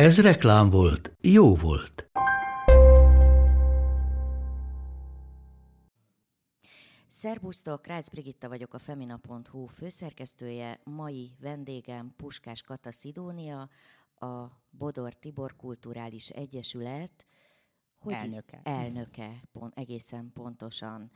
Ez 0.00 0.20
reklám 0.20 0.70
volt, 0.70 1.16
jó 1.20 1.56
volt. 1.56 2.10
Szerbusztok, 7.06 7.86
Rácz 7.86 8.08
Brigitta 8.08 8.48
vagyok, 8.48 8.74
a 8.74 8.78
Femina.hu 8.78 9.66
főszerkesztője. 9.66 10.80
Mai 10.84 11.36
vendégem 11.40 12.14
Puskás 12.16 12.62
Kata 12.62 12.92
Szidónia, 12.92 13.68
a 14.14 14.46
Bodor 14.70 15.14
Tibor 15.14 15.56
Kulturális 15.56 16.28
Egyesület 16.28 17.26
hogy 17.98 18.12
elnöke. 18.12 18.60
Elnöke, 18.62 19.42
pont, 19.52 19.78
egészen 19.78 20.30
pontosan. 20.32 21.10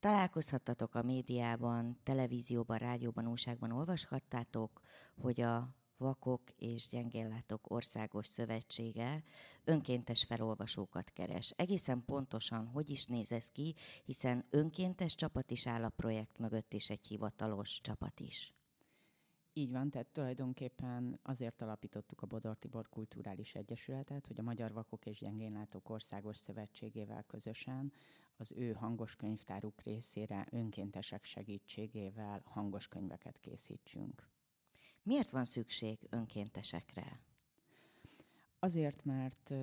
Találkozhattatok 0.00 0.94
a 0.94 1.02
médiában, 1.02 1.98
televízióban, 2.02 2.78
rádióban, 2.78 3.26
újságban, 3.26 3.70
olvashattátok, 3.70 4.80
hogy 5.20 5.40
a 5.40 5.78
Vakok 6.00 6.42
és 6.56 6.88
Gyengéllátók 6.88 7.70
Országos 7.70 8.26
Szövetsége 8.26 9.22
önkéntes 9.64 10.24
felolvasókat 10.24 11.10
keres. 11.10 11.52
Egészen 11.56 12.04
pontosan 12.04 12.66
hogy 12.66 12.90
is 12.90 13.06
néz 13.06 13.32
ez 13.32 13.48
ki, 13.48 13.74
hiszen 14.04 14.44
önkéntes 14.50 15.14
csapat 15.14 15.50
is 15.50 15.66
áll 15.66 15.84
a 15.84 15.88
projekt 15.88 16.38
mögött, 16.38 16.74
és 16.74 16.90
egy 16.90 17.06
hivatalos 17.06 17.80
csapat 17.80 18.20
is. 18.20 18.54
Így 19.52 19.70
van, 19.70 19.90
tehát 19.90 20.06
tulajdonképpen 20.06 21.18
azért 21.22 21.62
alapítottuk 21.62 22.22
a 22.22 22.26
Bodor 22.26 22.56
Tibor 22.56 22.88
Kulturális 22.88 23.54
Egyesületet, 23.54 24.26
hogy 24.26 24.38
a 24.38 24.42
Magyar 24.42 24.72
Vakok 24.72 25.06
és 25.06 25.18
Gyengénlátók 25.18 25.90
Országos 25.90 26.36
Szövetségével 26.36 27.22
közösen 27.22 27.92
az 28.36 28.52
ő 28.52 28.72
hangos 28.72 29.16
könyvtáruk 29.16 29.82
részére 29.82 30.46
önkéntesek 30.50 31.24
segítségével 31.24 32.40
hangos 32.44 32.88
könyveket 32.88 33.38
készítsünk. 33.38 34.28
Miért 35.02 35.30
van 35.30 35.44
szükség 35.44 36.06
önkéntesekre? 36.10 37.20
Azért, 38.58 39.04
mert 39.04 39.54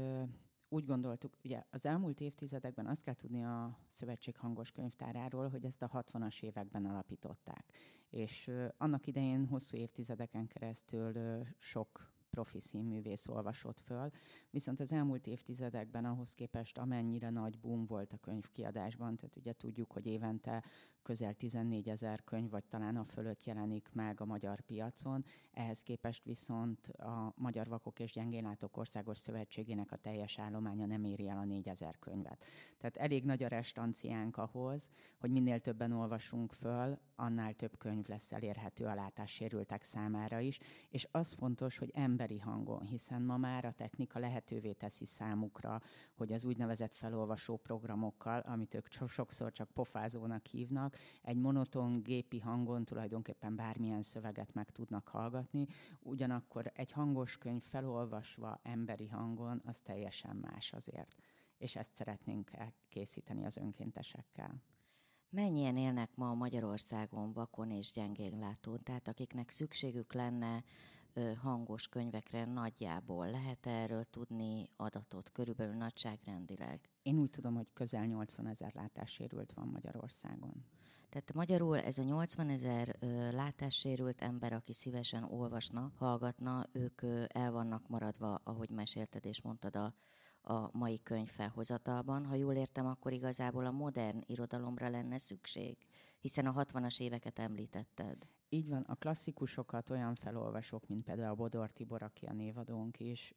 úgy 0.69 0.85
gondoltuk, 0.85 1.37
ugye 1.43 1.63
az 1.69 1.85
elmúlt 1.85 2.19
évtizedekben 2.21 2.87
azt 2.87 3.03
kell 3.03 3.13
tudni 3.13 3.43
a 3.43 3.77
Szövetség 3.89 4.37
hangos 4.37 4.71
könyvtáráról, 4.71 5.49
hogy 5.49 5.65
ezt 5.65 5.81
a 5.81 6.03
60-as 6.11 6.43
években 6.43 6.85
alapították. 6.85 7.65
És 8.09 8.51
annak 8.77 9.07
idején 9.07 9.45
hosszú 9.47 9.77
évtizedeken 9.77 10.47
keresztül 10.47 11.43
sok 11.59 12.11
profi 12.37 12.59
színművész 12.59 13.27
olvasott 13.27 13.79
föl, 13.79 14.09
viszont 14.49 14.79
az 14.79 14.91
elmúlt 14.91 15.27
évtizedekben 15.27 16.05
ahhoz 16.05 16.33
képest 16.33 16.77
amennyire 16.77 17.29
nagy 17.29 17.59
boom 17.59 17.85
volt 17.85 18.13
a 18.13 18.17
könyvkiadásban, 18.17 19.15
tehát 19.15 19.35
ugye 19.35 19.53
tudjuk, 19.53 19.91
hogy 19.91 20.05
évente 20.05 20.63
közel 21.01 21.33
14 21.33 21.89
ezer 21.89 22.23
könyv, 22.23 22.49
vagy 22.49 22.65
talán 22.65 22.97
a 22.97 23.03
fölött 23.03 23.43
jelenik 23.43 23.89
meg 23.93 24.21
a 24.21 24.25
magyar 24.25 24.61
piacon. 24.61 25.23
Ehhez 25.51 25.81
képest 25.81 26.23
viszont 26.23 26.87
a 26.87 27.33
Magyar 27.35 27.67
Vakok 27.67 27.99
és 27.99 28.11
Gyengénlátók 28.11 28.77
Országos 28.77 29.17
Szövetségének 29.17 29.91
a 29.91 29.95
teljes 29.95 30.39
állománya 30.39 30.85
nem 30.85 31.03
éri 31.03 31.29
el 31.29 31.37
a 31.37 31.43
4 31.43 31.67
ezer 31.67 31.99
könyvet. 31.99 32.43
Tehát 32.77 32.97
elég 32.97 33.23
nagy 33.23 33.43
a 33.43 33.47
restanciánk 33.47 34.37
ahhoz, 34.37 34.89
hogy 35.19 35.31
minél 35.31 35.59
többen 35.59 35.91
olvasunk 35.91 36.53
föl, 36.53 36.99
annál 37.15 37.53
több 37.53 37.77
könyv 37.77 38.07
lesz 38.07 38.31
elérhető 38.31 38.85
a 38.85 38.95
látássérültek 38.95 39.83
számára 39.83 40.39
is, 40.39 40.59
és 40.89 41.07
az 41.11 41.33
fontos, 41.33 41.77
hogy 41.77 41.91
emberi 42.27 42.39
hangon, 42.39 42.85
hiszen 42.85 43.21
ma 43.21 43.37
már 43.37 43.65
a 43.65 43.71
technika 43.71 44.19
lehetővé 44.19 44.73
teszi 44.73 45.05
számukra, 45.05 45.81
hogy 46.13 46.33
az 46.33 46.43
úgynevezett 46.43 46.93
felolvasó 46.93 47.57
programokkal, 47.57 48.39
amit 48.39 48.73
ők 48.73 48.87
sokszor 49.07 49.51
csak 49.51 49.71
pofázónak 49.71 50.45
hívnak, 50.45 50.95
egy 51.21 51.37
monoton 51.37 52.01
gépi 52.01 52.39
hangon 52.39 52.85
tulajdonképpen 52.85 53.55
bármilyen 53.55 54.01
szöveget 54.01 54.53
meg 54.53 54.69
tudnak 54.69 55.07
hallgatni, 55.07 55.67
ugyanakkor 55.99 56.71
egy 56.73 56.91
hangos 56.91 57.37
könyv 57.37 57.61
felolvasva 57.61 58.59
emberi 58.63 59.07
hangon, 59.07 59.61
az 59.65 59.79
teljesen 59.79 60.35
más 60.35 60.73
azért. 60.73 61.15
És 61.57 61.75
ezt 61.75 61.95
szeretnénk 61.95 62.51
készíteni 62.89 63.45
az 63.45 63.57
önkéntesekkel. 63.57 64.61
Mennyien 65.29 65.77
élnek 65.77 66.15
ma 66.15 66.33
Magyarországon 66.33 67.33
vakon 67.33 67.71
és 67.71 67.91
gyengénlátón, 67.91 68.83
tehát 68.83 69.07
akiknek 69.07 69.49
szükségük 69.49 70.13
lenne 70.13 70.63
hangos 71.41 71.87
könyvekre 71.87 72.45
nagyjából. 72.45 73.29
Lehet 73.29 73.65
erről 73.65 74.03
tudni 74.03 74.69
adatot, 74.75 75.31
körülbelül 75.31 75.75
nagyságrendileg? 75.75 76.89
Én 77.01 77.19
úgy 77.19 77.29
tudom, 77.29 77.55
hogy 77.55 77.67
közel 77.73 78.05
80 78.05 78.47
ezer 78.47 78.73
látássérült 78.73 79.53
van 79.53 79.67
Magyarországon. 79.67 80.65
Tehát 81.09 81.33
magyarul 81.33 81.79
ez 81.79 81.97
a 81.97 82.03
80 82.03 82.49
ezer 82.49 82.97
látássérült 83.31 84.21
ember, 84.21 84.53
aki 84.53 84.73
szívesen 84.73 85.23
olvasna, 85.23 85.91
hallgatna, 85.95 86.67
ők 86.71 87.01
el 87.27 87.51
vannak 87.51 87.87
maradva, 87.87 88.41
ahogy 88.43 88.69
mesélted 88.69 89.25
és 89.25 89.41
mondtad 89.41 89.75
a, 89.75 89.93
a 90.41 90.77
mai 90.77 90.99
könyv 91.03 91.29
felhozatalban. 91.29 92.25
Ha 92.25 92.35
jól 92.35 92.53
értem, 92.53 92.85
akkor 92.85 93.13
igazából 93.13 93.65
a 93.65 93.71
modern 93.71 94.21
irodalomra 94.25 94.89
lenne 94.89 95.17
szükség, 95.17 95.77
hiszen 96.19 96.45
a 96.45 96.63
60-as 96.63 97.01
éveket 97.01 97.39
említetted. 97.39 98.27
Így 98.49 98.69
van, 98.69 98.81
a 98.81 98.95
klasszikusokat 98.95 99.89
olyan 99.89 100.15
felolvasók, 100.15 100.87
mint 100.87 101.03
például 101.03 101.29
a 101.29 101.35
Bodor 101.35 101.71
Tibor, 101.71 102.03
aki 102.03 102.25
a 102.25 102.33
névadónk 102.33 102.99
is, 102.99 103.33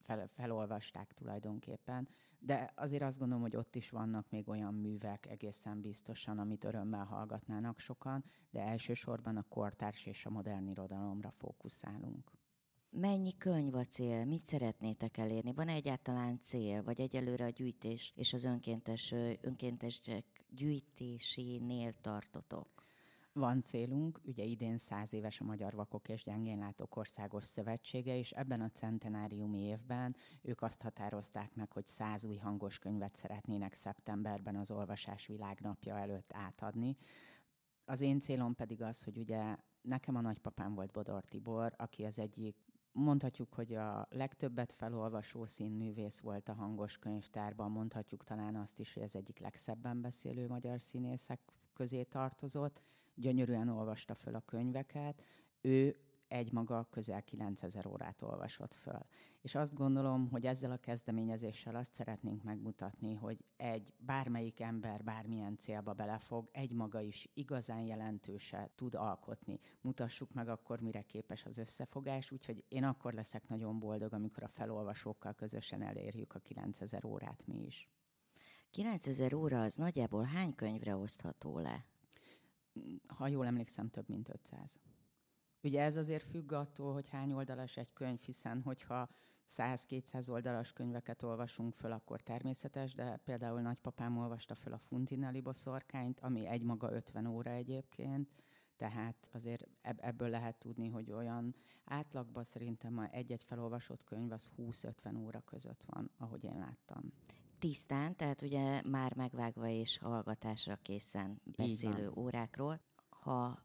fel, 0.00 0.28
felolvasták 0.28 1.12
tulajdonképpen, 1.12 2.08
de 2.38 2.72
azért 2.76 3.02
azt 3.02 3.18
gondolom, 3.18 3.42
hogy 3.42 3.56
ott 3.56 3.74
is 3.74 3.90
vannak 3.90 4.30
még 4.30 4.48
olyan 4.48 4.74
művek 4.74 5.26
egészen 5.26 5.80
biztosan, 5.80 6.38
amit 6.38 6.64
örömmel 6.64 7.04
hallgatnának 7.04 7.78
sokan, 7.78 8.24
de 8.50 8.60
elsősorban 8.60 9.36
a 9.36 9.46
kortárs 9.48 10.06
és 10.06 10.26
a 10.26 10.30
modern 10.30 10.66
irodalomra 10.66 11.30
fókuszálunk. 11.30 12.32
Mennyi 12.90 13.36
könyv 13.36 13.74
a 13.74 13.84
cél? 13.84 14.24
Mit 14.24 14.44
szeretnétek 14.44 15.16
elérni? 15.16 15.52
Van 15.52 15.68
egyáltalán 15.68 16.38
cél, 16.40 16.82
vagy 16.82 17.00
egyelőre 17.00 17.44
a 17.44 17.48
gyűjtés 17.48 18.12
és 18.16 18.32
az 18.32 18.44
önkéntes, 18.44 19.12
önkéntesek 19.40 20.24
gyűjtésénél 20.48 21.92
tartotok? 22.00 22.79
Van 23.32 23.62
célunk, 23.62 24.20
ugye 24.24 24.44
idén 24.44 24.78
száz 24.78 25.12
éves 25.12 25.40
a 25.40 25.44
Magyar 25.44 25.74
Vakok 25.74 26.08
és 26.08 26.22
Gyengénlátók 26.22 26.96
Országos 26.96 27.44
Szövetsége, 27.44 28.16
és 28.16 28.30
ebben 28.30 28.60
a 28.60 28.70
centenáriumi 28.70 29.58
évben 29.58 30.16
ők 30.42 30.62
azt 30.62 30.82
határozták 30.82 31.54
meg, 31.54 31.72
hogy 31.72 31.86
száz 31.86 32.24
új 32.24 32.36
hangos 32.36 32.78
könyvet 32.78 33.16
szeretnének 33.16 33.74
szeptemberben 33.74 34.56
az 34.56 34.70
Olvasás 34.70 35.26
Világnapja 35.26 35.98
előtt 35.98 36.32
átadni. 36.32 36.96
Az 37.84 38.00
én 38.00 38.20
célom 38.20 38.54
pedig 38.54 38.82
az, 38.82 39.02
hogy 39.02 39.18
ugye 39.18 39.56
nekem 39.80 40.16
a 40.16 40.20
nagypapám 40.20 40.74
volt 40.74 40.92
Bodor 40.92 41.24
Tibor, 41.24 41.74
aki 41.76 42.04
az 42.04 42.18
egyik 42.18 42.56
mondhatjuk, 42.92 43.54
hogy 43.54 43.74
a 43.74 44.06
legtöbbet 44.10 44.72
felolvasó 44.72 45.46
színművész 45.46 46.20
volt 46.20 46.48
a 46.48 46.54
hangos 46.54 46.98
könyvtárban, 46.98 47.70
mondhatjuk 47.70 48.24
talán 48.24 48.56
azt 48.56 48.80
is, 48.80 48.94
hogy 48.94 49.02
ez 49.02 49.14
egyik 49.14 49.38
legszebben 49.38 50.00
beszélő 50.00 50.46
magyar 50.46 50.80
színészek 50.80 51.40
közé 51.72 52.02
tartozott, 52.02 52.82
gyönyörűen 53.20 53.68
olvasta 53.68 54.14
föl 54.14 54.34
a 54.34 54.40
könyveket, 54.40 55.22
ő 55.60 55.96
egy 56.30 56.52
maga 56.52 56.86
közel 56.90 57.22
9000 57.22 57.86
órát 57.86 58.22
olvasott 58.22 58.74
föl. 58.74 59.06
És 59.40 59.54
azt 59.54 59.74
gondolom, 59.74 60.28
hogy 60.28 60.46
ezzel 60.46 60.70
a 60.70 60.76
kezdeményezéssel 60.76 61.74
azt 61.74 61.94
szeretnénk 61.94 62.42
megmutatni, 62.42 63.14
hogy 63.14 63.44
egy 63.56 63.94
bármelyik 63.98 64.60
ember 64.60 65.04
bármilyen 65.04 65.56
célba 65.56 65.92
belefog, 65.92 66.48
egy 66.52 66.72
maga 66.72 67.00
is 67.00 67.28
igazán 67.34 67.80
jelentőse 67.80 68.70
tud 68.74 68.94
alkotni. 68.94 69.60
Mutassuk 69.80 70.32
meg 70.32 70.48
akkor, 70.48 70.80
mire 70.80 71.02
képes 71.02 71.44
az 71.44 71.58
összefogás, 71.58 72.30
úgyhogy 72.30 72.64
én 72.68 72.84
akkor 72.84 73.12
leszek 73.12 73.48
nagyon 73.48 73.78
boldog, 73.78 74.12
amikor 74.12 74.42
a 74.42 74.48
felolvasókkal 74.48 75.32
közösen 75.34 75.82
elérjük 75.82 76.34
a 76.34 76.38
9000 76.38 77.04
órát 77.04 77.46
mi 77.46 77.64
is. 77.66 77.88
9000 78.70 79.34
óra 79.34 79.62
az 79.62 79.74
nagyjából 79.74 80.24
hány 80.24 80.54
könyvre 80.54 80.96
osztható 80.96 81.58
le? 81.58 81.84
Ha 83.06 83.26
jól 83.26 83.46
emlékszem, 83.46 83.88
több 83.88 84.08
mint 84.08 84.28
500. 84.28 84.78
Ugye 85.62 85.82
ez 85.82 85.96
azért 85.96 86.28
függ 86.28 86.52
attól, 86.52 86.92
hogy 86.92 87.08
hány 87.08 87.32
oldalas 87.32 87.76
egy 87.76 87.92
könyv, 87.92 88.20
hiszen 88.20 88.62
hogyha 88.62 89.08
100-200 89.48 90.30
oldalas 90.30 90.72
könyveket 90.72 91.22
olvasunk 91.22 91.74
föl, 91.74 91.92
akkor 91.92 92.20
természetes, 92.20 92.94
de 92.94 93.16
például 93.16 93.60
nagypapám 93.60 94.18
olvasta 94.18 94.54
föl 94.54 94.72
a 94.72 94.78
Funtinelli 94.78 95.40
boszorkányt, 95.40 96.20
ami 96.20 96.46
egymaga 96.46 96.92
50 96.92 97.26
óra 97.26 97.50
egyébként, 97.50 98.28
Tehát 98.80 99.30
azért 99.32 99.68
ebből 99.80 100.28
lehet 100.28 100.58
tudni, 100.58 100.88
hogy 100.88 101.12
olyan 101.12 101.54
átlagban 101.84 102.44
szerintem 102.44 103.08
egy-egy 103.10 103.42
felolvasott 103.42 104.04
könyv 104.04 104.32
az 104.32 104.50
20-50 104.56 105.24
óra 105.24 105.40
között 105.40 105.82
van, 105.86 106.10
ahogy 106.18 106.44
én 106.44 106.58
láttam. 106.58 107.12
Tisztán, 107.60 108.16
tehát 108.16 108.42
ugye 108.42 108.82
már 108.82 109.14
megvágva 109.14 109.68
és 109.68 109.98
hallgatásra 109.98 110.76
készen 110.76 111.40
beszélő 111.44 112.10
órákról. 112.16 112.80
Ha 113.08 113.62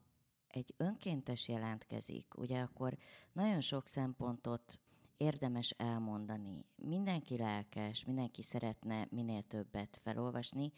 egy 0.47 0.73
önkéntes 0.77 1.47
jelentkezik, 1.47 2.37
ugye 2.37 2.59
akkor 2.59 2.97
nagyon 3.31 3.61
sok 3.61 3.87
szempontot 3.87 4.79
érdemes 5.17 5.69
elmondani. 5.69 6.65
Mindenki 6.75 7.37
lelkes, 7.37 8.05
mindenki 8.05 8.43
szeretne 8.43 9.07
minél 9.09 9.41
többet 9.41 9.99
felolvasni. 10.03 10.71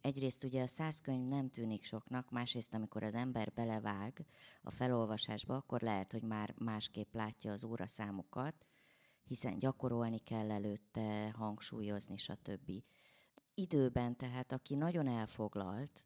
Egyrészt 0.00 0.44
ugye 0.44 0.62
a 0.62 0.66
száz 0.66 1.00
könyv 1.00 1.28
nem 1.28 1.48
tűnik 1.50 1.84
soknak, 1.84 2.30
másrészt 2.30 2.74
amikor 2.74 3.02
az 3.02 3.14
ember 3.14 3.52
belevág 3.52 4.26
a 4.62 4.70
felolvasásba, 4.70 5.56
akkor 5.56 5.80
lehet, 5.80 6.12
hogy 6.12 6.22
már 6.22 6.54
másképp 6.58 7.14
látja 7.14 7.52
az 7.52 7.64
óraszámokat, 7.64 8.67
hiszen 9.28 9.58
gyakorolni 9.58 10.18
kell 10.18 10.50
előtte, 10.50 11.30
hangsúlyozni, 11.30 12.16
stb. 12.16 12.70
Időben 13.54 14.16
tehát, 14.16 14.52
aki 14.52 14.74
nagyon 14.74 15.06
elfoglalt, 15.06 16.04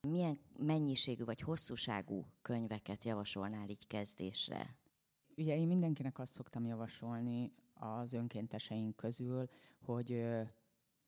milyen 0.00 0.40
mennyiségű 0.58 1.24
vagy 1.24 1.40
hosszúságú 1.40 2.26
könyveket 2.42 3.04
javasolnál 3.04 3.68
így 3.68 3.86
kezdésre? 3.86 4.76
Ugye 5.36 5.56
én 5.56 5.66
mindenkinek 5.66 6.18
azt 6.18 6.32
szoktam 6.32 6.64
javasolni 6.64 7.52
az 7.74 8.12
önkénteseink 8.12 8.96
közül, 8.96 9.48
hogy 9.80 10.24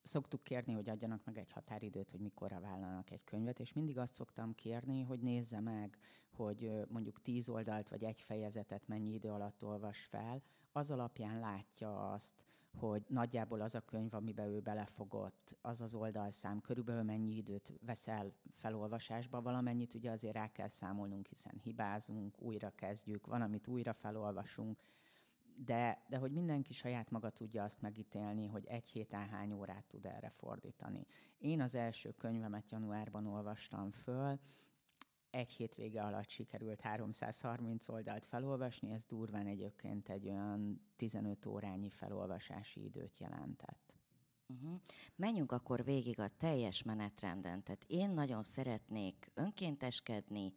szoktuk 0.03 0.43
kérni, 0.43 0.73
hogy 0.73 0.89
adjanak 0.89 1.25
meg 1.25 1.39
egy 1.39 1.51
határidőt, 1.51 2.11
hogy 2.11 2.21
mikorra 2.21 2.61
vállalnak 2.61 3.11
egy 3.11 3.25
könyvet, 3.25 3.61
és 3.61 3.73
mindig 3.73 3.99
azt 3.99 4.15
szoktam 4.15 4.55
kérni, 4.55 5.03
hogy 5.03 5.21
nézze 5.21 5.61
meg, 5.61 5.99
hogy 6.31 6.71
mondjuk 6.89 7.23
tíz 7.23 7.49
oldalt 7.49 7.89
vagy 7.89 8.05
egy 8.05 8.21
fejezetet 8.21 8.89
mennyi 8.89 9.13
idő 9.13 9.29
alatt 9.29 9.65
olvas 9.65 10.05
fel, 10.05 10.43
az 10.77 10.91
alapján 10.91 11.39
látja 11.39 12.11
azt, 12.13 12.35
hogy 12.79 13.05
nagyjából 13.09 13.61
az 13.61 13.75
a 13.75 13.81
könyv, 13.81 14.15
amiben 14.15 14.47
ő 14.47 14.61
belefogott, 14.61 15.57
az 15.61 15.81
az 15.81 15.95
oldalszám, 15.95 16.61
körülbelül 16.61 17.03
mennyi 17.03 17.37
időt 17.37 17.75
veszel 17.87 18.33
felolvasásba, 18.57 19.43
valamennyit 19.43 19.95
ugye 19.95 20.11
azért 20.11 20.35
rá 20.35 20.53
kell 20.53 20.69
számolnunk, 20.69 21.27
hiszen 21.27 21.61
hibázunk, 21.63 22.41
újra 22.41 22.71
kezdjük, 22.75 23.27
van, 23.27 23.43
amit 23.43 23.67
újra 23.67 23.93
felolvasunk, 23.93 24.83
de, 25.57 26.03
de 26.09 26.17
hogy 26.17 26.33
mindenki 26.33 26.73
saját 26.73 27.11
maga 27.11 27.31
tudja 27.31 27.65
azt 27.65 27.81
megítélni, 27.81 28.47
hogy 28.47 28.67
egy 28.67 28.89
héten 28.89 29.29
hány 29.29 29.53
órát 29.53 29.85
tud 29.85 30.05
erre 30.05 30.29
fordítani. 30.29 31.07
Én 31.39 31.61
az 31.61 31.75
első 31.75 32.11
könyvemet 32.11 32.71
januárban 32.71 33.27
olvastam 33.27 33.91
föl, 33.91 34.39
egy 35.35 35.51
hétvége 35.51 36.03
alatt 36.03 36.29
sikerült 36.29 36.81
330 36.81 37.89
oldalt 37.89 38.27
felolvasni, 38.27 38.91
ez 38.91 39.05
durván 39.05 39.47
egyébként 39.47 40.09
egy 40.09 40.29
olyan 40.29 40.81
15 40.97 41.47
órányi 41.47 41.91
felolvasási 41.91 42.85
időt 42.85 43.19
jelentett. 43.19 43.99
Uh-huh. 44.47 44.81
Menjünk 45.17 45.53
akkor 45.53 45.85
végig 45.85 46.21
a 46.21 46.29
teljes 46.29 46.83
menetrenden. 46.83 47.63
Tehát 47.63 47.85
én 47.87 48.11
nagyon 48.11 48.43
szeretnék 48.43 49.31
önkénteskedni. 49.35 50.55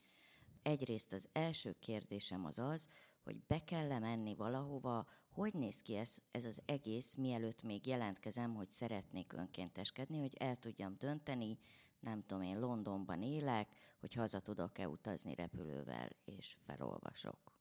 Egyrészt 0.61 1.13
az 1.13 1.29
első 1.31 1.75
kérdésem 1.79 2.45
az 2.45 2.59
az, 2.59 2.89
hogy 3.27 3.43
be 3.47 3.63
kell 3.63 3.99
menni 3.99 4.35
valahova, 4.35 5.07
hogy 5.29 5.53
néz 5.53 5.81
ki 5.81 5.95
ez, 5.95 6.17
ez 6.31 6.45
az 6.45 6.61
egész, 6.65 7.15
mielőtt 7.15 7.63
még 7.63 7.87
jelentkezem, 7.87 8.55
hogy 8.55 8.69
szeretnék 8.69 9.33
önkénteskedni, 9.33 10.19
hogy 10.19 10.35
el 10.35 10.55
tudjam 10.55 10.95
dönteni, 10.97 11.57
nem 11.99 12.23
tudom 12.25 12.43
én, 12.43 12.59
Londonban 12.59 13.21
élek, 13.21 13.69
hogy 13.99 14.13
haza 14.13 14.39
tudok-e 14.39 14.87
utazni 14.89 15.35
repülővel, 15.35 16.09
és 16.25 16.57
felolvasok. 16.65 17.55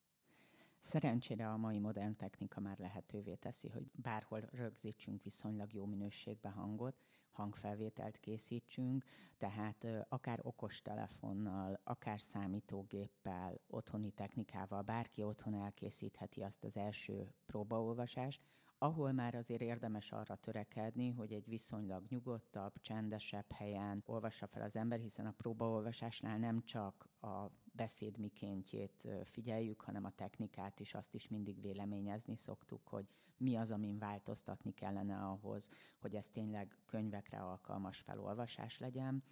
Szerencsére 0.78 1.48
a 1.48 1.56
mai 1.56 1.78
modern 1.78 2.16
technika 2.16 2.60
már 2.60 2.78
lehetővé 2.78 3.34
teszi, 3.34 3.68
hogy 3.68 3.90
bárhol 3.92 4.48
rögzítsünk 4.52 5.22
viszonylag 5.22 5.72
jó 5.72 5.84
minőségbe 5.84 6.48
hangot, 6.48 6.96
hangfelvételt 7.36 8.16
készítsünk, 8.16 9.04
tehát 9.38 9.86
akár 10.08 10.38
okostelefonnal, 10.42 11.80
akár 11.84 12.20
számítógéppel, 12.20 13.60
otthoni 13.66 14.10
technikával 14.10 14.82
bárki 14.82 15.22
otthon 15.22 15.54
elkészítheti 15.54 16.42
azt 16.42 16.64
az 16.64 16.76
első 16.76 17.34
próbaolvasást, 17.46 18.40
ahol 18.78 19.12
már 19.12 19.34
azért 19.34 19.60
érdemes 19.60 20.12
arra 20.12 20.36
törekedni, 20.36 21.10
hogy 21.10 21.32
egy 21.32 21.48
viszonylag 21.48 22.04
nyugodtabb, 22.08 22.72
csendesebb 22.80 23.52
helyen 23.52 24.02
olvassa 24.06 24.46
fel 24.46 24.62
az 24.62 24.76
ember, 24.76 24.98
hiszen 24.98 25.26
a 25.26 25.34
próbaolvasásnál 25.36 26.38
nem 26.38 26.64
csak 26.64 27.08
a 27.20 27.50
beszéd 27.76 28.18
mikéntjét 28.18 29.08
figyeljük, 29.24 29.80
hanem 29.80 30.04
a 30.04 30.14
technikát 30.14 30.80
is, 30.80 30.94
azt 30.94 31.14
is 31.14 31.28
mindig 31.28 31.60
véleményezni 31.60 32.36
szoktuk, 32.36 32.88
hogy 32.88 33.06
mi 33.36 33.56
az, 33.56 33.70
amin 33.70 33.98
változtatni 33.98 34.74
kellene 34.74 35.16
ahhoz, 35.16 35.68
hogy 35.98 36.14
ez 36.14 36.28
tényleg 36.28 36.76
könyvekre 36.86 37.38
alkalmas 37.38 37.98
felolvasás 37.98 38.78
legyen. 38.78 39.22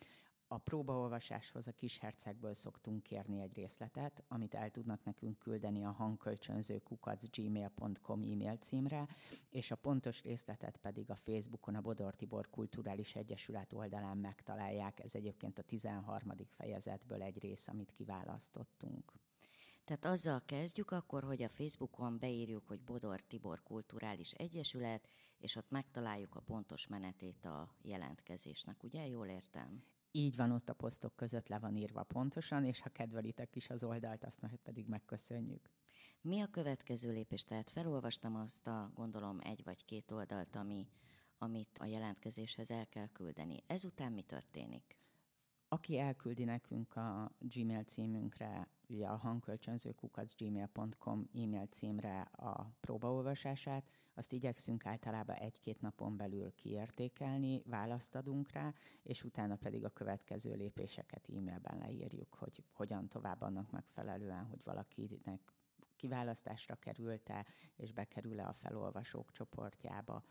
A 0.48 0.58
próbaolvasáshoz 0.58 1.66
a 1.66 1.72
kis 1.72 1.98
hercegből 1.98 2.54
szoktunk 2.54 3.02
kérni 3.02 3.40
egy 3.40 3.54
részletet, 3.54 4.24
amit 4.28 4.54
el 4.54 4.70
tudnak 4.70 5.04
nekünk 5.04 5.38
küldeni 5.38 5.84
a 5.84 5.90
hangkölcsönző 5.90 6.78
kukacgmail.com 6.78 8.22
e-mail 8.22 8.56
címre, 8.56 9.06
és 9.50 9.70
a 9.70 9.76
pontos 9.76 10.22
részletet 10.22 10.76
pedig 10.76 11.10
a 11.10 11.14
Facebookon 11.14 11.74
a 11.74 11.80
Bodor 11.80 12.14
Tibor 12.14 12.50
Kulturális 12.50 13.14
Egyesület 13.14 13.72
oldalán 13.72 14.16
megtalálják. 14.16 15.00
Ez 15.04 15.14
egyébként 15.14 15.58
a 15.58 15.62
13. 15.62 16.32
fejezetből 16.48 17.22
egy 17.22 17.38
rész, 17.40 17.68
amit 17.68 17.92
kiválasztottunk. 17.92 19.12
Tehát 19.84 20.04
azzal 20.04 20.42
kezdjük 20.46 20.90
akkor, 20.90 21.24
hogy 21.24 21.42
a 21.42 21.48
Facebookon 21.48 22.18
beírjuk, 22.18 22.66
hogy 22.66 22.80
Bodor 22.80 23.20
Tibor 23.20 23.62
Kulturális 23.62 24.32
Egyesület, 24.32 25.08
és 25.38 25.56
ott 25.56 25.70
megtaláljuk 25.70 26.34
a 26.34 26.40
pontos 26.40 26.86
menetét 26.86 27.44
a 27.44 27.74
jelentkezésnek, 27.82 28.82
ugye? 28.82 29.06
Jól 29.06 29.26
értem? 29.26 29.84
Így 30.16 30.36
van 30.36 30.50
ott 30.50 30.68
a 30.68 30.74
posztok 30.74 31.16
között 31.16 31.48
le 31.48 31.58
van 31.58 31.76
írva 31.76 32.02
pontosan, 32.02 32.64
és 32.64 32.80
ha 32.80 32.88
kedvelitek 32.88 33.56
is 33.56 33.70
az 33.70 33.84
oldalt, 33.84 34.24
azt 34.24 34.40
majd 34.40 34.56
pedig 34.56 34.86
megköszönjük. 34.86 35.70
Mi 36.20 36.40
a 36.40 36.46
következő 36.46 37.12
lépés? 37.12 37.44
Tehát 37.44 37.70
felolvastam 37.70 38.36
azt 38.36 38.66
a, 38.66 38.90
gondolom, 38.94 39.38
egy 39.42 39.64
vagy 39.64 39.84
két 39.84 40.10
oldalt, 40.10 40.56
ami, 40.56 40.88
amit 41.38 41.78
a 41.78 41.86
jelentkezéshez 41.86 42.70
el 42.70 42.88
kell 42.88 43.08
küldeni. 43.08 43.62
Ezután 43.66 44.12
mi 44.12 44.22
történik? 44.22 44.96
Aki 45.74 45.98
elküldi 45.98 46.44
nekünk 46.44 46.96
a 46.96 47.30
Gmail 47.38 47.82
címünkre 47.82 48.68
ugye 48.88 49.06
a 49.06 49.16
hangkölcsönző 49.16 49.94
gmail.com 50.36 51.28
e-mail 51.34 51.66
címre 51.66 52.20
a 52.20 52.72
próbaolvasását, 52.80 53.88
azt 54.14 54.32
igyekszünk 54.32 54.86
általában 54.86 55.36
egy-két 55.36 55.80
napon 55.80 56.16
belül 56.16 56.54
kiértékelni, 56.54 57.62
választ 57.66 58.14
adunk 58.14 58.52
rá, 58.52 58.72
és 59.02 59.24
utána 59.24 59.56
pedig 59.56 59.84
a 59.84 59.88
következő 59.88 60.54
lépéseket 60.54 61.28
e-mailben 61.28 61.78
leírjuk, 61.78 62.34
hogy 62.34 62.64
hogyan 62.72 63.08
tovább 63.08 63.40
annak 63.40 63.70
megfelelően, 63.70 64.44
hogy 64.44 64.64
valakinek 64.64 65.40
kiválasztásra 65.96 66.74
került-e, 66.74 67.46
és 67.76 67.92
bekerül-e 67.92 68.46
a 68.46 68.52
felolvasók 68.52 69.30
csoportjába, 69.30 70.22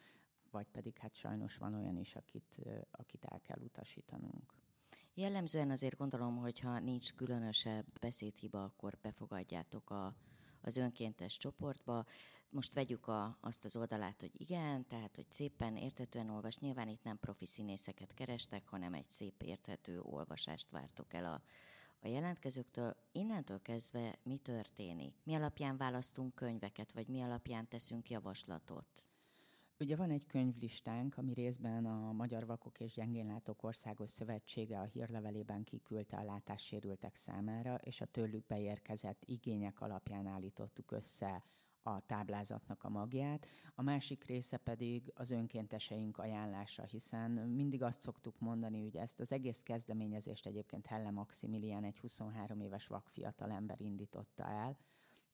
vagy 0.52 0.68
pedig 0.70 0.98
hát 0.98 1.14
sajnos 1.14 1.58
van 1.58 1.74
olyan 1.74 1.98
is, 1.98 2.16
akit, 2.16 2.56
akit 2.92 3.26
el 3.26 3.42
kell 3.42 3.60
utasítanunk. 3.60 4.63
Jellemzően 5.16 5.70
azért 5.70 5.98
gondolom, 5.98 6.38
hogy 6.38 6.60
ha 6.60 6.80
nincs 6.80 7.14
különösebb 7.14 7.86
beszédhiba, 8.00 8.64
akkor 8.64 8.98
befogadjátok 9.02 9.90
a, 9.90 10.16
az 10.62 10.78
önkéntes 10.78 11.38
csoportba. 11.38 12.06
Most 12.50 12.74
vegyük 12.74 13.08
a, 13.08 13.38
azt 13.42 13.66
az 13.66 13.76
oldalát, 13.76 14.22
hogy 14.22 14.42
igen, 14.42 14.88
tehát 14.88 15.16
hogy 15.16 15.26
szépen 15.30 15.78
érthetően 15.78 16.30
olvas. 16.30 16.58
Nyilván 16.58 16.88
itt 16.88 17.04
nem 17.04 17.20
profi 17.20 17.46
színészeket 17.46 18.14
kerestek, 18.14 18.68
hanem 18.68 18.94
egy 18.94 19.10
szép 19.10 19.42
érthető 19.42 20.02
olvasást 20.02 20.70
vártok 20.70 21.14
el 21.14 21.26
a, 21.26 21.42
a 22.00 22.08
jelentkezőktől. 22.08 22.96
Innentől 23.12 23.62
kezdve 23.62 24.16
mi 24.24 24.38
történik? 24.38 25.16
Mi 25.24 25.36
alapján 25.36 25.78
választunk 25.78 26.36
könyveket, 26.36 26.92
vagy 26.94 27.08
mi 27.08 27.22
alapján 27.22 27.68
teszünk 27.68 28.10
javaslatot? 28.10 29.06
Ugye 29.84 29.96
van 29.96 30.12
egy 30.12 30.26
könyvlistánk, 30.26 31.18
ami 31.18 31.34
részben 31.34 31.86
a 31.86 32.12
Magyar 32.12 32.46
Vakok 32.46 32.80
és 32.80 32.94
Gyengénlátók 32.94 33.64
Országos 33.64 34.10
Szövetsége 34.10 34.80
a 34.80 34.84
hírlevelében 34.84 35.64
kiküldte 35.64 36.18
a 36.18 36.24
látássérültek 36.24 37.16
számára, 37.16 37.76
és 37.76 38.02
a 38.02 38.06
tőlük 38.06 38.46
beérkezett 38.46 39.24
igények 39.26 39.82
alapján 39.82 40.28
állítottuk 40.28 40.92
össze 40.92 41.44
a 41.82 42.06
táblázatnak 42.06 42.84
a 42.84 42.90
magját, 42.90 43.48
a 43.76 43.82
másik 43.82 44.24
része 44.24 44.58
pedig 44.58 45.12
az 45.16 45.32
önkénteseink 45.32 46.18
ajánlása, 46.18 46.84
hiszen 46.84 47.32
mindig 47.32 47.82
azt 47.82 48.02
szoktuk 48.02 48.40
mondani, 48.40 48.82
hogy 48.82 48.96
ezt 48.96 49.20
az 49.20 49.32
egész 49.32 49.62
kezdeményezést 49.64 50.46
egyébként 50.46 50.86
Helle 50.86 51.12
Maximilian, 51.12 51.84
egy 51.84 52.00
23 52.00 52.60
éves 52.60 52.88
vakfiatal 52.88 53.52
ember 53.52 53.82
indította 53.82 54.44
el, 54.44 54.78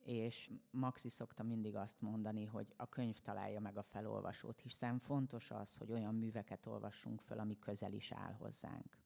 és 0.09 0.51
Maxi 0.71 1.09
szokta 1.09 1.43
mindig 1.43 1.75
azt 1.75 2.01
mondani, 2.01 2.45
hogy 2.45 2.73
a 2.75 2.89
könyv 2.89 3.19
találja 3.19 3.59
meg 3.59 3.77
a 3.77 3.83
felolvasót, 3.83 4.59
hiszen 4.59 4.99
fontos 4.99 5.51
az, 5.51 5.75
hogy 5.75 5.91
olyan 5.91 6.15
műveket 6.15 6.65
olvassunk 6.65 7.21
föl, 7.21 7.39
ami 7.39 7.59
közel 7.59 7.93
is 7.93 8.11
áll 8.11 8.33
hozzánk. 8.33 8.97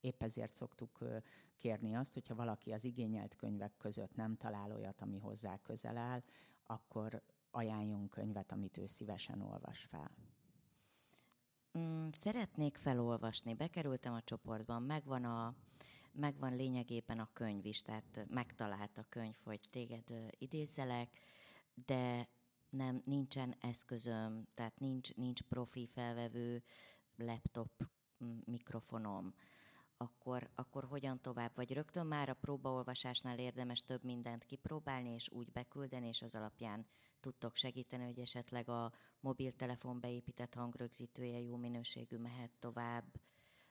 Épp 0.00 0.22
ezért 0.22 0.54
szoktuk 0.54 1.04
kérni 1.56 1.94
azt, 1.94 2.14
hogyha 2.14 2.34
valaki 2.34 2.72
az 2.72 2.84
igényelt 2.84 3.36
könyvek 3.36 3.76
között 3.76 4.14
nem 4.14 4.36
talál 4.36 4.72
olyat, 4.72 5.00
ami 5.00 5.18
hozzá 5.18 5.58
közel 5.62 5.96
áll, 5.96 6.22
akkor 6.62 7.22
ajánljunk 7.50 8.10
könyvet, 8.10 8.52
amit 8.52 8.78
ő 8.78 8.86
szívesen 8.86 9.40
olvas 9.40 9.84
fel. 9.84 10.10
Mm, 11.78 12.08
szeretnék 12.12 12.76
felolvasni, 12.76 13.54
bekerültem 13.54 14.12
a 14.12 14.22
csoportban, 14.22 14.82
megvan 14.82 15.24
a 15.24 15.54
megvan 16.18 16.56
lényegében 16.56 17.18
a 17.18 17.30
könyv 17.32 17.64
is, 17.64 17.82
tehát 17.82 18.26
megtalált 18.28 18.98
a 18.98 19.06
könyv, 19.08 19.36
hogy 19.44 19.60
téged 19.70 20.04
idézzelek, 20.30 21.18
de 21.74 22.28
nem, 22.70 23.02
nincsen 23.04 23.56
eszközöm, 23.60 24.46
tehát 24.54 24.78
nincs, 24.78 25.14
nincs 25.14 25.42
profi 25.42 25.86
felvevő 25.86 26.62
laptop 27.16 27.70
mikrofonom, 28.44 29.34
akkor, 29.96 30.50
akkor 30.54 30.84
hogyan 30.84 31.20
tovább? 31.20 31.52
Vagy 31.54 31.72
rögtön 31.72 32.06
már 32.06 32.28
a 32.28 32.34
próbaolvasásnál 32.34 33.38
érdemes 33.38 33.84
több 33.84 34.04
mindent 34.04 34.44
kipróbálni, 34.44 35.10
és 35.10 35.30
úgy 35.30 35.52
beküldeni, 35.52 36.06
és 36.06 36.22
az 36.22 36.34
alapján 36.34 36.86
tudtok 37.20 37.56
segíteni, 37.56 38.04
hogy 38.04 38.18
esetleg 38.18 38.68
a 38.68 38.92
mobiltelefon 39.20 40.00
beépített 40.00 40.54
hangrögzítője 40.54 41.40
jó 41.40 41.56
minőségű 41.56 42.16
mehet 42.16 42.50
tovább, 42.58 43.04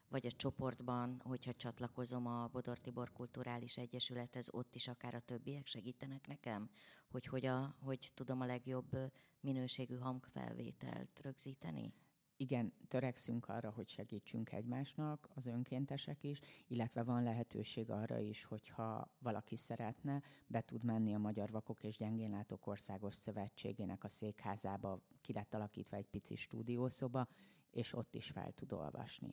vagy 0.10 0.26
a 0.26 0.32
csoportban, 0.32 1.22
hogyha 1.24 1.54
csatlakozom 1.54 2.28
a 2.28 2.48
Bodor 2.48 2.78
Tibor 2.78 3.12
Kulturális 3.12 3.78
Egyesülethez, 3.78 4.54
ott 4.54 4.76
is 4.76 4.88
akár 4.88 5.16
a 5.16 5.20
többiek 5.20 5.66
segítenek 5.66 6.28
nekem, 6.28 6.70
hogy 7.10 7.26
hogy, 7.26 7.46
a, 7.46 7.76
hogy 7.82 8.12
tudom 8.14 8.42
a 8.42 8.46
legjobb 8.46 8.98
minőségű 9.40 9.96
hangfelvételt 9.96 11.20
rögzíteni? 11.22 11.94
igen, 12.38 12.74
törekszünk 12.88 13.48
arra, 13.48 13.70
hogy 13.70 13.88
segítsünk 13.88 14.52
egymásnak, 14.52 15.30
az 15.36 15.46
önkéntesek 15.46 16.24
is, 16.24 16.40
illetve 16.68 17.04
van 17.04 17.24
lehetőség 17.24 17.90
arra 17.90 18.20
is, 18.20 18.44
hogyha 18.44 19.12
valaki 19.20 19.58
szeretne, 19.58 20.22
be 20.48 20.62
tud 20.62 20.84
menni 20.84 21.14
a 21.14 21.20
Magyar 21.20 21.52
Vakok 21.52 21.84
és 21.84 21.98
Gyengénlátók 21.98 22.68
Országos 22.68 23.16
Szövetségének 23.16 24.04
a 24.04 24.10
székházába, 24.10 25.02
ki 25.22 25.34
lett 25.34 25.54
alakítva 25.54 25.96
egy 25.96 26.08
pici 26.08 26.36
stúdiószoba, 26.36 27.28
és 27.70 27.94
ott 27.94 28.16
is 28.16 28.30
fel 28.30 28.52
tud 28.52 28.72
olvasni 28.72 29.32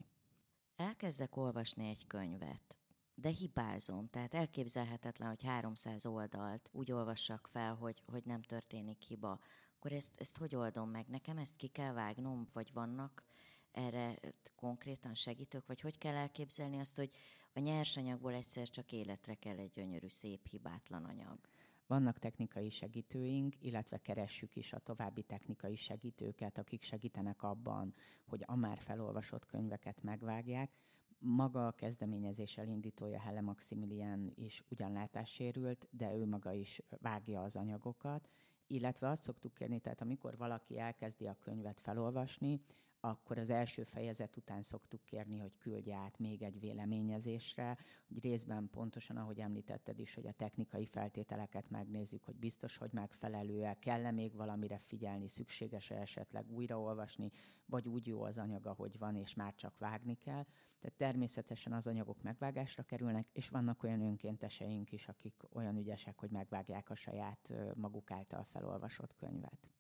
elkezdek 0.76 1.36
olvasni 1.36 1.88
egy 1.88 2.06
könyvet, 2.06 2.78
de 3.14 3.28
hibázom, 3.28 4.08
tehát 4.08 4.34
elképzelhetetlen, 4.34 5.28
hogy 5.28 5.42
300 5.42 6.06
oldalt 6.06 6.68
úgy 6.72 6.92
olvassak 6.92 7.48
fel, 7.52 7.74
hogy, 7.74 8.02
hogy 8.06 8.24
nem 8.24 8.42
történik 8.42 9.02
hiba. 9.02 9.38
Akkor 9.76 9.92
ezt, 9.92 10.14
ezt 10.16 10.36
hogy 10.36 10.54
oldom 10.54 10.90
meg? 10.90 11.06
Nekem 11.08 11.38
ezt 11.38 11.56
ki 11.56 11.66
kell 11.68 11.92
vágnom, 11.92 12.48
vagy 12.52 12.72
vannak 12.72 13.24
erre 13.70 14.18
konkrétan 14.56 15.14
segítők, 15.14 15.66
vagy 15.66 15.80
hogy 15.80 15.98
kell 15.98 16.14
elképzelni 16.14 16.78
azt, 16.78 16.96
hogy 16.96 17.14
a 17.52 17.60
nyersanyagból 17.60 18.32
egyszer 18.32 18.68
csak 18.68 18.92
életre 18.92 19.34
kell 19.34 19.58
egy 19.58 19.70
gyönyörű, 19.70 20.08
szép, 20.08 20.46
hibátlan 20.46 21.04
anyag? 21.04 21.38
Vannak 21.86 22.18
technikai 22.18 22.70
segítőink, 22.70 23.54
illetve 23.58 23.98
keressük 23.98 24.56
is 24.56 24.72
a 24.72 24.78
további 24.78 25.22
technikai 25.22 25.76
segítőket, 25.76 26.58
akik 26.58 26.82
segítenek 26.82 27.42
abban, 27.42 27.94
hogy 28.26 28.42
a 28.46 28.56
már 28.56 28.78
felolvasott 28.78 29.46
könyveket 29.46 30.02
megvágják. 30.02 30.70
Maga 31.18 31.66
a 31.66 31.72
kezdeményezés 31.72 32.56
elindítója 32.58 33.20
Helle 33.20 33.40
Maximilian 33.40 34.32
is 34.34 34.64
ugyan 34.68 34.92
látássérült, 34.92 35.88
de 35.90 36.14
ő 36.14 36.26
maga 36.26 36.52
is 36.52 36.82
vágja 37.00 37.42
az 37.42 37.56
anyagokat, 37.56 38.28
illetve 38.66 39.08
azt 39.08 39.22
szoktuk 39.22 39.54
kérni, 39.54 39.80
tehát 39.80 40.00
amikor 40.00 40.36
valaki 40.36 40.78
elkezdi 40.78 41.26
a 41.26 41.36
könyvet 41.40 41.80
felolvasni, 41.80 42.60
akkor 43.04 43.38
az 43.38 43.50
első 43.50 43.82
fejezet 43.82 44.37
után 44.37 44.62
szoktuk 44.62 45.04
kérni, 45.04 45.38
hogy 45.38 45.56
küldje 45.56 45.96
át 45.96 46.18
még 46.18 46.42
egy 46.42 46.61
véleményezésre, 46.61 47.78
hogy 48.08 48.23
részben 48.23 48.68
pontosan, 48.70 49.16
ahogy 49.16 49.40
említetted 49.40 49.99
is, 49.99 50.14
hogy 50.14 50.26
a 50.26 50.32
technikai 50.32 50.87
feltételeket 50.87 51.70
megnézzük, 51.70 52.25
hogy 52.25 52.37
biztos, 52.37 52.76
hogy 52.76 52.92
megfelelő-e, 52.92 53.78
kell-e 53.78 54.11
még 54.11 54.34
valamire 54.34 54.78
figyelni, 54.78 55.28
szükséges-e 55.28 55.94
esetleg 55.94 56.50
újraolvasni, 56.50 57.30
vagy 57.66 57.88
úgy 57.88 58.06
jó 58.06 58.23
az 58.23 58.38
anyag, 58.38 58.66
ahogy 58.66 58.99
van, 58.99 59.16
és 59.16 59.34
már 59.34 59.54
csak 59.54 59.78
vágni 59.78 60.14
kell. 60.14 60.44
Tehát 60.80 60.96
természetesen 60.96 61.73
az 61.73 61.87
anyagok 61.87 62.23
megvágásra 62.23 62.82
kerülnek, 62.82 63.26
és 63.32 63.49
vannak 63.49 63.82
olyan 63.82 64.00
önkénteseink 64.00 64.92
is, 64.92 65.08
akik 65.08 65.42
olyan 65.52 65.76
ügyesek, 65.76 66.18
hogy 66.18 66.30
megvágják 66.30 66.90
a 66.90 66.94
saját 66.94 67.52
maguk 67.75 68.11
által 68.11 68.44
felolvasott 68.44 69.14
könyvet. 69.14 69.70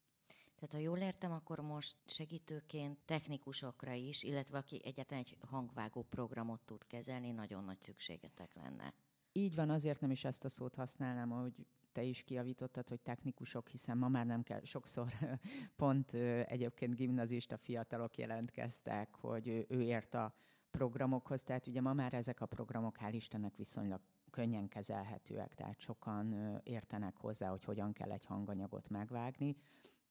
Tehát 0.64 0.84
ha 0.84 0.92
jól 0.92 0.98
értem, 0.98 1.32
akkor 1.32 1.60
most 1.60 1.96
segítőként 2.06 2.98
technikusokra 3.04 3.92
is, 3.92 4.22
illetve 4.22 4.58
aki 4.58 4.80
egyetlen 4.84 5.18
egy 5.18 5.36
hangvágó 5.40 6.02
programot 6.02 6.60
tud 6.64 6.86
kezelni, 6.86 7.30
nagyon 7.30 7.64
nagy 7.64 7.80
szükségetek 7.80 8.54
lenne. 8.54 8.94
Így 9.32 9.54
van, 9.54 9.70
azért 9.70 10.00
nem 10.00 10.10
is 10.10 10.24
ezt 10.24 10.44
a 10.44 10.48
szót 10.48 10.74
használnám, 10.74 11.32
ahogy 11.32 11.52
te 11.92 12.02
is 12.02 12.22
kiavítottad, 12.22 12.88
hogy 12.88 13.00
technikusok, 13.00 13.68
hiszen 13.68 13.98
ma 13.98 14.08
már 14.08 14.26
nem 14.26 14.42
kell, 14.42 14.60
sokszor 14.62 15.12
pont 15.76 16.12
egyébként 16.44 16.94
gimnazista 16.94 17.56
fiatalok 17.56 18.16
jelentkeztek, 18.16 19.14
hogy 19.14 19.66
ő 19.68 19.82
ért 19.82 20.14
a 20.14 20.34
programokhoz, 20.70 21.42
tehát 21.42 21.66
ugye 21.66 21.80
ma 21.80 21.92
már 21.92 22.14
ezek 22.14 22.40
a 22.40 22.46
programok 22.46 22.96
hál' 23.00 23.12
Istennek 23.12 23.56
viszonylag 23.56 24.00
könnyen 24.30 24.68
kezelhetőek, 24.68 25.54
tehát 25.54 25.78
sokan 25.80 26.58
értenek 26.62 27.16
hozzá, 27.16 27.48
hogy 27.48 27.64
hogyan 27.64 27.92
kell 27.92 28.10
egy 28.10 28.24
hanganyagot 28.24 28.88
megvágni. 28.88 29.56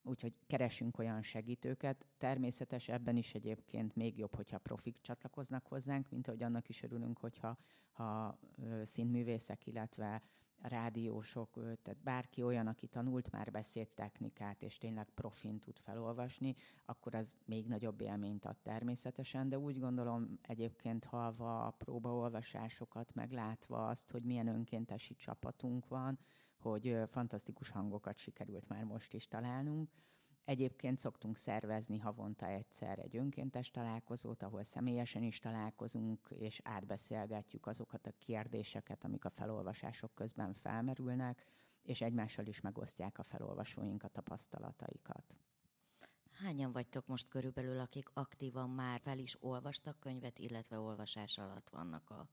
Úgyhogy 0.04 0.34
keresünk 0.48 0.98
olyan 0.98 1.22
segítőket. 1.22 2.06
Természetes 2.18 2.90
ebben 2.90 3.16
is 3.16 3.34
egyébként 3.34 3.96
még 3.96 4.18
jobb, 4.18 4.36
hogyha 4.36 4.58
profik 4.58 4.98
csatlakoznak 5.02 5.68
hozzánk, 5.68 6.10
mint 6.10 6.28
ahogy 6.28 6.44
annak 6.44 6.70
is 6.70 6.84
örülünk, 6.84 7.20
hogyha 7.20 7.58
ha 7.92 8.40
színművészek, 8.84 9.68
illetve 9.68 10.22
rádiósok, 10.64 11.54
tehát 11.54 12.04
bárki 12.04 12.44
olyan, 12.44 12.68
aki 12.68 12.88
tanult 12.88 13.32
már 13.32 13.52
beszédtechnikát, 13.52 14.64
és 14.64 14.78
tényleg 14.78 15.10
profin 15.10 15.60
tud 15.60 15.78
felolvasni, 15.80 16.54
akkor 16.86 17.16
az 17.16 17.36
még 17.46 17.68
nagyobb 17.68 18.02
élményt 18.02 18.46
ad 18.46 18.58
természetesen, 18.62 19.50
de 19.50 19.60
úgy 19.60 19.80
gondolom 19.80 20.40
egyébként 20.42 21.04
halva 21.04 21.66
a 21.66 21.72
próbaolvasásokat, 21.72 23.14
meglátva 23.14 23.88
azt, 23.88 24.12
hogy 24.12 24.24
milyen 24.24 24.48
önkéntesi 24.48 25.16
csapatunk 25.16 25.88
van, 25.88 26.20
hogy 26.64 26.98
fantasztikus 27.06 27.70
hangokat 27.70 28.18
sikerült 28.18 28.68
már 28.68 28.84
most 28.84 29.14
is 29.14 29.28
találnunk. 29.28 29.90
Egyébként 30.46 31.00
szoktunk 31.00 31.38
szervezni 31.38 31.98
havonta 31.98 32.46
egyszer 32.46 33.00
egy 33.00 33.18
önkéntes 33.18 33.72
találkozót, 33.72 34.44
ahol 34.44 34.64
személyesen 34.64 35.24
is 35.24 35.40
találkozunk, 35.40 36.28
és 36.30 36.62
átbeszélgetjük 36.64 37.68
azokat 37.68 38.08
a 38.08 38.14
kérdéseket, 38.20 39.04
amik 39.04 39.26
a 39.26 39.30
felolvasások 39.30 40.14
közben 40.14 40.54
felmerülnek, 40.54 41.46
és 41.82 42.02
egymással 42.02 42.46
is 42.46 42.62
megosztják 42.62 43.20
a 43.20 43.24
felolvasóink 43.24 44.04
a 44.04 44.08
tapasztalataikat. 44.08 45.38
Hányan 46.32 46.72
vagytok 46.72 47.08
most 47.08 47.28
körülbelül, 47.28 47.80
akik 47.80 48.10
aktívan 48.14 48.70
már 48.70 49.00
fel 49.00 49.18
is 49.18 49.44
olvastak 49.44 50.00
könyvet, 50.00 50.40
illetve 50.40 50.80
olvasás 50.80 51.38
alatt 51.38 51.70
vannak 51.70 52.10
a, 52.10 52.28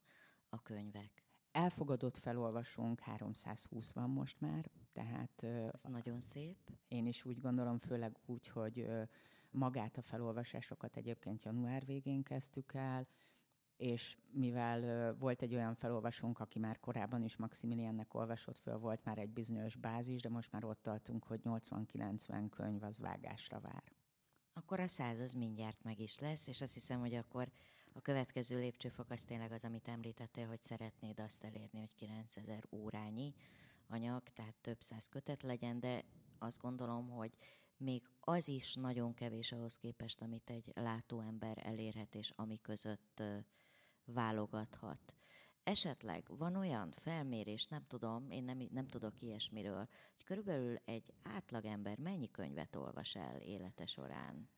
a 0.49 0.61
könyvek? 0.61 1.30
Elfogadott 1.51 2.17
felolvasónk 2.17 2.99
320 2.99 3.93
van 3.93 4.09
most 4.09 4.39
már, 4.39 4.69
tehát... 4.93 5.43
Ez 5.73 5.83
nagyon 5.83 6.19
szép. 6.19 6.57
Én 6.87 7.05
is 7.05 7.25
úgy 7.25 7.39
gondolom, 7.39 7.77
főleg 7.77 8.17
úgy, 8.25 8.47
hogy 8.47 8.87
magát 9.51 9.97
a 9.97 10.01
felolvasásokat 10.01 10.97
egyébként 10.97 11.43
január 11.43 11.85
végén 11.85 12.23
kezdtük 12.23 12.73
el, 12.73 13.07
és 13.77 14.17
mivel 14.31 15.13
volt 15.15 15.41
egy 15.41 15.55
olyan 15.55 15.75
felolvasónk, 15.75 16.39
aki 16.39 16.59
már 16.59 16.79
korábban 16.79 17.23
is 17.23 17.37
Maximiliannek 17.37 18.13
olvasott 18.13 18.57
föl, 18.57 18.77
volt 18.77 19.03
már 19.03 19.17
egy 19.17 19.29
bizonyos 19.29 19.75
bázis, 19.75 20.21
de 20.21 20.29
most 20.29 20.51
már 20.51 20.63
ott 20.63 20.81
tartunk, 20.81 21.23
hogy 21.23 21.41
80-90 21.43 22.47
könyv 22.49 22.83
az 22.83 22.99
vágásra 22.99 23.59
vár. 23.59 23.83
Akkor 24.53 24.79
a 24.79 24.87
száz 24.87 25.19
az 25.19 25.33
mindjárt 25.33 25.83
meg 25.83 25.99
is 25.99 26.19
lesz, 26.19 26.47
és 26.47 26.61
azt 26.61 26.73
hiszem, 26.73 26.99
hogy 26.99 27.13
akkor 27.13 27.51
a 27.93 28.01
következő 28.01 28.57
lépcsőfok 28.57 29.09
az 29.09 29.23
tényleg 29.23 29.51
az, 29.51 29.63
amit 29.63 29.87
említettél, 29.87 30.47
hogy 30.47 30.61
szeretnéd 30.61 31.19
azt 31.19 31.43
elérni, 31.43 31.79
hogy 31.79 31.95
9000 31.95 32.63
órányi 32.71 33.33
anyag, 33.87 34.23
tehát 34.29 34.55
több 34.61 34.81
száz 34.81 35.07
kötet 35.07 35.43
legyen, 35.43 35.79
de 35.79 36.03
azt 36.39 36.61
gondolom, 36.61 37.09
hogy 37.09 37.37
még 37.77 38.09
az 38.19 38.47
is 38.47 38.75
nagyon 38.75 39.13
kevés 39.13 39.51
ahhoz 39.51 39.75
képest, 39.75 40.21
amit 40.21 40.49
egy 40.49 40.71
látóember 40.75 41.57
elérhet, 41.63 42.15
és 42.15 42.31
ami 42.35 42.57
között 42.61 43.23
válogathat. 44.05 45.15
Esetleg 45.63 46.25
van 46.27 46.55
olyan 46.55 46.91
felmérés, 46.91 47.65
nem 47.65 47.83
tudom, 47.87 48.31
én 48.31 48.43
nem, 48.43 48.67
nem 48.71 48.87
tudok 48.87 49.21
ilyesmiről, 49.21 49.87
hogy 50.13 50.23
körülbelül 50.23 50.75
egy 50.85 51.13
átlagember 51.23 51.97
mennyi 51.97 52.31
könyvet 52.31 52.75
olvas 52.75 53.15
el 53.15 53.41
élete 53.41 53.85
során? 53.85 54.49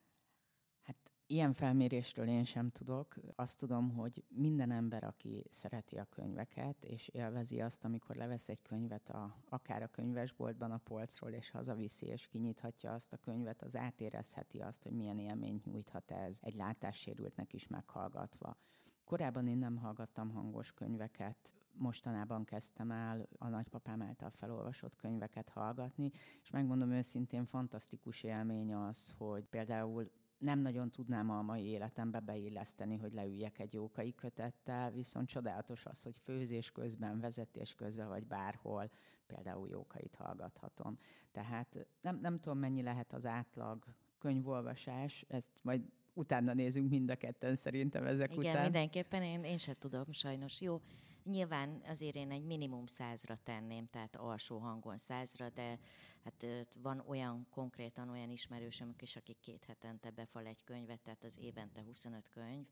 Ilyen 1.27 1.53
felmérésről 1.53 2.27
én 2.27 2.43
sem 2.43 2.69
tudok. 2.69 3.15
Azt 3.35 3.59
tudom, 3.59 3.89
hogy 3.89 4.23
minden 4.29 4.71
ember, 4.71 5.03
aki 5.03 5.45
szereti 5.49 5.97
a 5.97 6.07
könyveket, 6.09 6.83
és 6.83 7.07
élvezi 7.07 7.61
azt, 7.61 7.83
amikor 7.83 8.15
levesz 8.15 8.49
egy 8.49 8.61
könyvet 8.61 9.09
a, 9.09 9.35
akár 9.49 9.83
a 9.83 9.87
könyvesboltban 9.87 10.71
a 10.71 10.77
polcról, 10.77 11.31
és 11.31 11.49
hazaviszi, 11.49 12.05
és 12.05 12.27
kinyithatja 12.27 12.93
azt 12.93 13.13
a 13.13 13.17
könyvet, 13.17 13.61
az 13.61 13.75
átérezheti 13.75 14.59
azt, 14.59 14.83
hogy 14.83 14.91
milyen 14.91 15.19
élményt 15.19 15.65
nyújthat 15.65 16.11
ez 16.11 16.37
egy 16.41 16.55
látássérültnek 16.55 17.53
is 17.53 17.67
meghallgatva. 17.67 18.57
Korábban 19.03 19.47
én 19.47 19.57
nem 19.57 19.77
hallgattam 19.77 20.29
hangos 20.29 20.73
könyveket, 20.73 21.55
mostanában 21.73 22.43
kezdtem 22.43 22.91
el 22.91 23.27
a 23.37 23.47
nagypapám 23.47 24.01
által 24.01 24.29
felolvasott 24.29 24.95
könyveket 24.95 25.49
hallgatni, 25.49 26.11
és 26.41 26.49
megmondom 26.49 26.91
őszintén, 26.91 27.45
fantasztikus 27.45 28.23
élmény 28.23 28.73
az, 28.73 29.13
hogy 29.17 29.45
például 29.45 30.11
nem 30.43 30.59
nagyon 30.59 30.89
tudnám 30.91 31.29
a 31.29 31.41
mai 31.41 31.63
életembe 31.63 32.19
beilleszteni, 32.19 32.97
hogy 32.97 33.13
leüljek 33.13 33.59
egy 33.59 33.73
jókai 33.73 34.13
kötettel, 34.15 34.91
viszont 34.91 35.27
csodálatos 35.27 35.85
az, 35.85 36.03
hogy 36.03 36.15
főzés 36.21 36.71
közben, 36.71 37.19
vezetés 37.19 37.73
közben, 37.75 38.07
vagy 38.07 38.25
bárhol 38.25 38.89
például 39.27 39.69
jókait 39.69 40.15
hallgathatom. 40.15 40.97
Tehát 41.31 41.87
nem, 42.01 42.19
nem 42.21 42.39
tudom, 42.39 42.57
mennyi 42.57 42.81
lehet 42.81 43.13
az 43.13 43.25
átlag 43.25 43.85
könyvolvasás, 44.17 45.25
ezt 45.27 45.49
majd 45.61 45.81
utána 46.13 46.53
nézünk 46.53 46.89
mind 46.89 47.09
a 47.09 47.15
ketten 47.15 47.55
szerintem 47.55 48.05
ezek 48.05 48.31
Igen, 48.35 48.51
után. 48.51 48.61
mindenképpen 48.61 49.23
én, 49.23 49.43
én 49.43 49.57
sem 49.57 49.75
tudom 49.79 50.11
sajnos. 50.11 50.61
Jó, 50.61 50.81
nyilván 51.23 51.81
azért 51.87 52.15
én 52.15 52.31
egy 52.31 52.43
minimum 52.43 52.85
százra 52.85 53.37
tenném, 53.43 53.87
tehát 53.87 54.15
alsó 54.15 54.57
hangon 54.57 54.97
százra, 54.97 55.49
de 55.49 55.79
hát 56.23 56.45
van 56.81 57.03
olyan 57.07 57.47
konkrétan 57.49 58.09
olyan 58.09 58.29
ismerősöm 58.29 58.93
is, 58.99 59.15
akik 59.15 59.39
két 59.39 59.65
hetente 59.65 60.09
befal 60.09 60.45
egy 60.45 60.63
könyvet, 60.63 60.99
tehát 60.99 61.23
az 61.23 61.37
évente 61.39 61.81
25 61.81 62.29
könyv, 62.29 62.65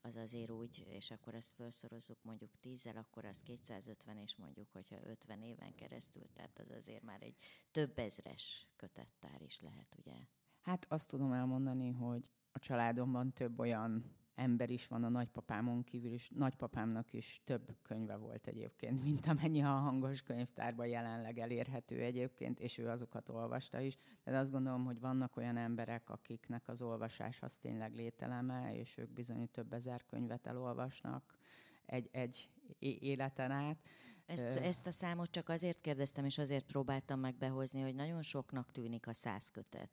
az 0.00 0.16
azért 0.16 0.50
úgy, 0.50 0.86
és 0.88 1.10
akkor 1.10 1.34
ezt 1.34 1.52
felszorozzuk 1.52 2.22
mondjuk 2.22 2.50
tízzel, 2.60 2.96
akkor 2.96 3.24
az 3.24 3.40
250, 3.40 4.16
és 4.16 4.36
mondjuk, 4.36 4.70
hogyha 4.72 4.96
50 5.04 5.42
éven 5.42 5.74
keresztül, 5.74 6.26
tehát 6.32 6.58
az 6.58 6.70
azért 6.70 7.02
már 7.02 7.22
egy 7.22 7.36
több 7.70 7.98
ezres 7.98 8.68
kötettár 8.76 9.42
is 9.42 9.60
lehet, 9.60 9.96
ugye? 9.98 10.16
Hát 10.62 10.86
azt 10.88 11.08
tudom 11.08 11.32
elmondani, 11.32 11.90
hogy 11.90 12.30
a 12.52 12.58
családomban 12.58 13.32
több 13.32 13.58
olyan 13.58 14.16
ember 14.38 14.70
is 14.70 14.86
van 14.86 15.04
a 15.04 15.08
nagypapámon 15.08 15.84
kívül, 15.84 16.12
és 16.12 16.28
nagypapámnak 16.34 17.12
is 17.12 17.40
több 17.44 17.76
könyve 17.82 18.16
volt 18.16 18.46
egyébként, 18.46 19.02
mint 19.08 19.26
amennyi 19.26 19.62
a 19.62 19.68
hangos 19.68 20.22
könyvtárban 20.22 20.86
jelenleg 20.86 21.38
elérhető 21.38 22.00
egyébként, 22.00 22.60
és 22.60 22.78
ő 22.78 22.88
azokat 22.88 23.28
olvasta 23.28 23.80
is. 23.80 23.98
De 24.24 24.38
azt 24.38 24.50
gondolom, 24.50 24.84
hogy 24.84 25.00
vannak 25.00 25.36
olyan 25.36 25.56
emberek, 25.56 26.10
akiknek 26.10 26.68
az 26.68 26.82
olvasás 26.82 27.42
az 27.42 27.56
tényleg 27.56 27.94
lételeme, 27.94 28.76
és 28.76 28.96
ők 28.96 29.12
bizony 29.12 29.50
több 29.50 29.72
ezer 29.72 30.04
könyvet 30.06 30.46
elolvasnak 30.46 31.36
egy, 31.86 32.08
egy 32.12 32.48
életen 32.78 33.50
át. 33.50 33.88
Ezt, 34.26 34.46
ezt 34.46 34.86
a 34.86 34.90
számot 34.90 35.30
csak 35.30 35.48
azért 35.48 35.80
kérdeztem, 35.80 36.24
és 36.24 36.38
azért 36.38 36.64
próbáltam 36.64 37.20
meg 37.20 37.34
behozni, 37.34 37.80
hogy 37.80 37.94
nagyon 37.94 38.22
soknak 38.22 38.72
tűnik 38.72 39.06
a 39.06 39.12
száz 39.12 39.48
kötet 39.50 39.90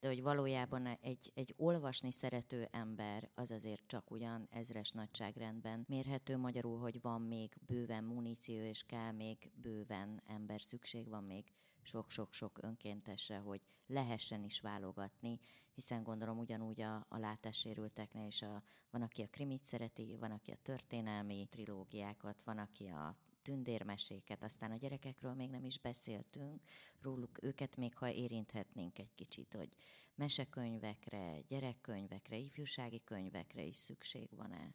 de 0.00 0.08
hogy 0.08 0.22
valójában 0.22 0.86
egy, 0.86 1.32
egy 1.34 1.54
olvasni 1.56 2.12
szerető 2.12 2.68
ember 2.70 3.30
az 3.34 3.50
azért 3.50 3.86
csak 3.86 4.10
ugyan 4.10 4.48
ezres 4.50 4.90
nagyságrendben 4.90 5.84
mérhető. 5.88 6.36
Magyarul, 6.36 6.78
hogy 6.78 7.00
van 7.00 7.22
még 7.22 7.56
bőven 7.66 8.04
muníció, 8.04 8.62
és 8.62 8.82
kell 8.82 9.12
még 9.12 9.50
bőven 9.54 10.22
ember, 10.26 10.62
szükség 10.62 11.08
van 11.08 11.24
még 11.24 11.52
sok-sok-sok 11.82 12.58
önkéntesre, 12.62 13.38
hogy 13.38 13.60
lehessen 13.86 14.44
is 14.44 14.60
válogatni, 14.60 15.40
hiszen 15.74 16.02
gondolom 16.02 16.38
ugyanúgy 16.38 16.80
a, 16.80 17.06
a 17.08 17.18
látássérülteknél 17.18 18.26
is 18.26 18.42
a, 18.42 18.62
van, 18.90 19.02
aki 19.02 19.22
a 19.22 19.28
krimit 19.28 19.64
szereti, 19.64 20.16
van, 20.20 20.30
aki 20.30 20.50
a 20.50 20.58
történelmi 20.62 21.46
trilógiákat, 21.50 22.42
van, 22.42 22.58
aki 22.58 22.86
a 22.86 23.16
tündérmeséket, 23.46 24.42
aztán 24.42 24.70
a 24.70 24.76
gyerekekről 24.76 25.34
még 25.34 25.50
nem 25.50 25.64
is 25.64 25.78
beszéltünk, 25.78 26.60
róluk 27.00 27.42
őket 27.42 27.76
még 27.76 27.96
ha 27.96 28.10
érinthetnénk 28.10 28.98
egy 28.98 29.14
kicsit, 29.14 29.54
hogy 29.54 29.68
mesekönyvekre, 30.14 31.40
gyerekkönyvekre, 31.40 32.36
ifjúsági 32.36 33.00
könyvekre 33.04 33.62
is 33.62 33.76
szükség 33.76 34.28
van-e? 34.36 34.74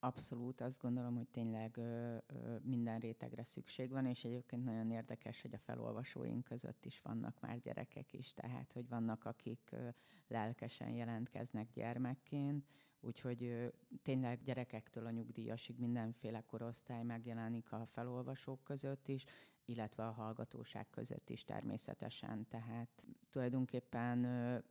Abszolút, 0.00 0.60
azt 0.60 0.80
gondolom, 0.80 1.16
hogy 1.16 1.28
tényleg 1.28 1.76
ö, 1.76 2.16
ö, 2.26 2.56
minden 2.62 2.98
rétegre 2.98 3.44
szükség 3.44 3.90
van, 3.90 4.06
és 4.06 4.24
egyébként 4.24 4.64
nagyon 4.64 4.90
érdekes, 4.90 5.42
hogy 5.42 5.54
a 5.54 5.58
felolvasóink 5.58 6.44
között 6.44 6.84
is 6.84 7.00
vannak 7.00 7.40
már 7.40 7.58
gyerekek 7.60 8.12
is, 8.12 8.32
tehát 8.32 8.72
hogy 8.72 8.88
vannak, 8.88 9.24
akik 9.24 9.68
ö, 9.72 9.88
lelkesen 10.28 10.90
jelentkeznek 10.90 11.72
gyermekként, 11.72 12.66
Úgyhogy 13.00 13.72
tényleg 14.02 14.42
gyerekektől 14.42 15.06
a 15.06 15.10
nyugdíjasig 15.10 15.78
mindenféle 15.78 16.40
korosztály 16.40 17.02
megjelenik 17.02 17.72
a 17.72 17.86
felolvasók 17.86 18.64
között 18.64 19.08
is, 19.08 19.24
illetve 19.64 20.06
a 20.06 20.10
hallgatóság 20.10 20.90
között 20.90 21.30
is 21.30 21.44
természetesen. 21.44 22.46
Tehát 22.48 23.06
tulajdonképpen 23.30 24.18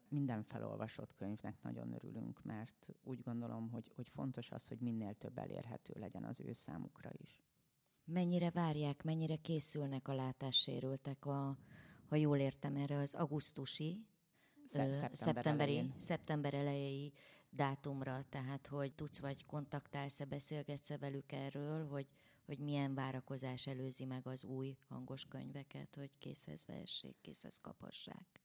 minden 0.08 0.44
felolvasott 0.44 1.16
könyvnek 1.16 1.62
nagyon 1.62 1.94
örülünk, 1.94 2.44
mert 2.44 2.88
úgy 3.04 3.22
gondolom, 3.22 3.70
hogy, 3.70 3.92
hogy 3.96 4.10
fontos 4.10 4.52
az, 4.52 4.68
hogy 4.68 4.80
minél 4.80 5.14
több 5.14 5.38
elérhető 5.38 5.94
legyen 6.00 6.24
az 6.24 6.40
ő 6.40 6.54
számukra 6.54 7.10
is. 7.18 7.44
Mennyire 8.04 8.52
várják, 8.52 9.04
mennyire 9.04 9.36
készülnek 9.36 10.08
a 10.08 10.14
látássérültek, 10.14 11.26
a, 11.26 11.58
ha 12.10 12.16
jól 12.16 12.38
értem 12.38 12.76
erre, 12.76 12.98
az 12.98 13.14
augusztusi, 13.14 14.06
szeptember, 14.66 15.10
szeptemberi, 15.14 15.72
elején. 15.72 15.94
szeptember 15.98 16.54
elejei 16.54 17.14
dátumra, 17.50 18.26
tehát 18.30 18.68
hogy 18.68 18.94
tudsz 18.94 19.20
vagy 19.20 19.46
kontaktálsz-e, 19.46 20.26
beszélgetsz-e 20.26 20.98
velük 20.98 21.32
erről, 21.32 21.88
hogy, 21.88 22.08
hogy 22.46 22.60
milyen 22.60 22.94
várakozás 22.94 23.68
előzi 23.68 24.06
meg 24.06 24.28
az 24.28 24.44
új 24.44 24.78
hangos 24.88 25.26
könyveket, 25.26 25.96
hogy 25.96 26.12
készhez 26.18 26.66
vehessék, 26.66 27.18
készhez 27.22 27.58
kaphassák? 27.58 28.42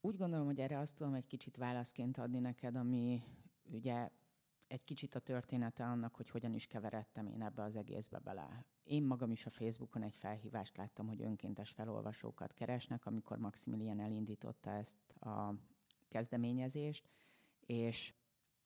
Úgy 0.00 0.16
gondolom, 0.16 0.46
hogy 0.46 0.60
erre 0.60 0.78
azt 0.78 0.94
tudom 0.94 1.14
egy 1.14 1.26
kicsit 1.26 1.56
válaszként 1.56 2.18
adni 2.18 2.38
neked, 2.38 2.76
ami 2.76 3.22
ugye 3.62 4.10
egy 4.66 4.84
kicsit 4.84 5.14
a 5.14 5.20
története 5.20 5.84
annak, 5.84 6.14
hogy 6.14 6.30
hogyan 6.30 6.52
is 6.52 6.66
keveredtem 6.66 7.26
én 7.26 7.42
ebbe 7.42 7.62
az 7.62 7.76
egészbe 7.76 8.18
bele. 8.18 8.66
Én 8.82 9.02
magam 9.02 9.30
is 9.30 9.46
a 9.46 9.50
Facebookon 9.50 10.02
egy 10.02 10.14
felhívást 10.14 10.76
láttam, 10.76 11.06
hogy 11.06 11.22
önkéntes 11.22 11.70
felolvasókat 11.70 12.52
keresnek, 12.52 13.06
amikor 13.06 13.38
Maximilian 13.38 14.00
elindította 14.00 14.70
ezt 14.70 15.12
a 15.20 15.54
kezdeményezést, 16.08 17.08
és 17.66 18.14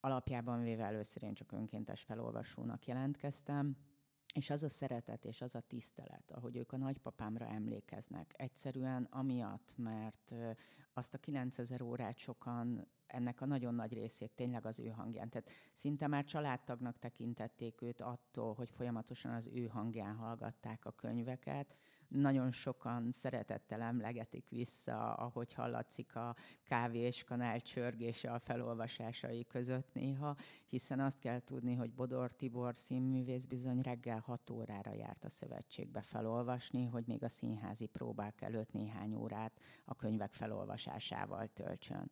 alapjában 0.00 0.62
véve 0.62 0.84
először 0.84 1.22
én 1.22 1.34
csak 1.34 1.52
önkéntes 1.52 2.02
felolvasónak 2.02 2.86
jelentkeztem, 2.86 3.76
és 4.34 4.50
az 4.50 4.62
a 4.62 4.68
szeretet 4.68 5.24
és 5.24 5.40
az 5.40 5.54
a 5.54 5.60
tisztelet, 5.60 6.30
ahogy 6.30 6.56
ők 6.56 6.72
a 6.72 6.76
nagypapámra 6.76 7.46
emlékeznek, 7.46 8.34
egyszerűen 8.36 9.04
amiatt, 9.10 9.74
mert 9.76 10.34
azt 10.92 11.14
a 11.14 11.18
9000 11.18 11.82
órát 11.82 12.16
sokan 12.16 12.88
ennek 13.06 13.40
a 13.40 13.46
nagyon 13.46 13.74
nagy 13.74 13.92
részét 13.92 14.30
tényleg 14.30 14.66
az 14.66 14.78
ő 14.78 14.88
hangján. 14.88 15.28
Tehát 15.28 15.50
szinte 15.72 16.06
már 16.06 16.24
családtagnak 16.24 16.98
tekintették 16.98 17.82
őt 17.82 18.00
attól, 18.00 18.54
hogy 18.54 18.70
folyamatosan 18.70 19.32
az 19.32 19.50
ő 19.52 19.66
hangján 19.66 20.14
hallgatták 20.14 20.84
a 20.84 20.90
könyveket, 20.90 21.76
nagyon 22.10 22.50
sokan 22.50 23.10
szeretettel 23.10 23.80
emlegetik 23.80 24.48
vissza, 24.48 25.14
ahogy 25.14 25.52
hallatszik 25.52 26.16
a 26.16 26.36
kávéskanál 26.62 27.60
csörgése 27.60 28.32
a 28.32 28.38
felolvasásai 28.38 29.44
között 29.44 29.92
néha, 29.92 30.36
hiszen 30.66 31.00
azt 31.00 31.18
kell 31.18 31.40
tudni, 31.40 31.74
hogy 31.74 31.92
Bodor 31.92 32.32
Tibor 32.32 32.76
színművész 32.76 33.44
bizony 33.44 33.80
reggel 33.80 34.18
6 34.18 34.50
órára 34.50 34.94
járt 34.94 35.24
a 35.24 35.28
szövetségbe 35.28 36.00
felolvasni, 36.00 36.84
hogy 36.84 37.06
még 37.06 37.22
a 37.22 37.28
színházi 37.28 37.86
próbák 37.86 38.40
előtt 38.40 38.72
néhány 38.72 39.14
órát 39.14 39.60
a 39.84 39.94
könyvek 39.94 40.32
felolvasásával 40.32 41.46
töltsön. 41.46 42.10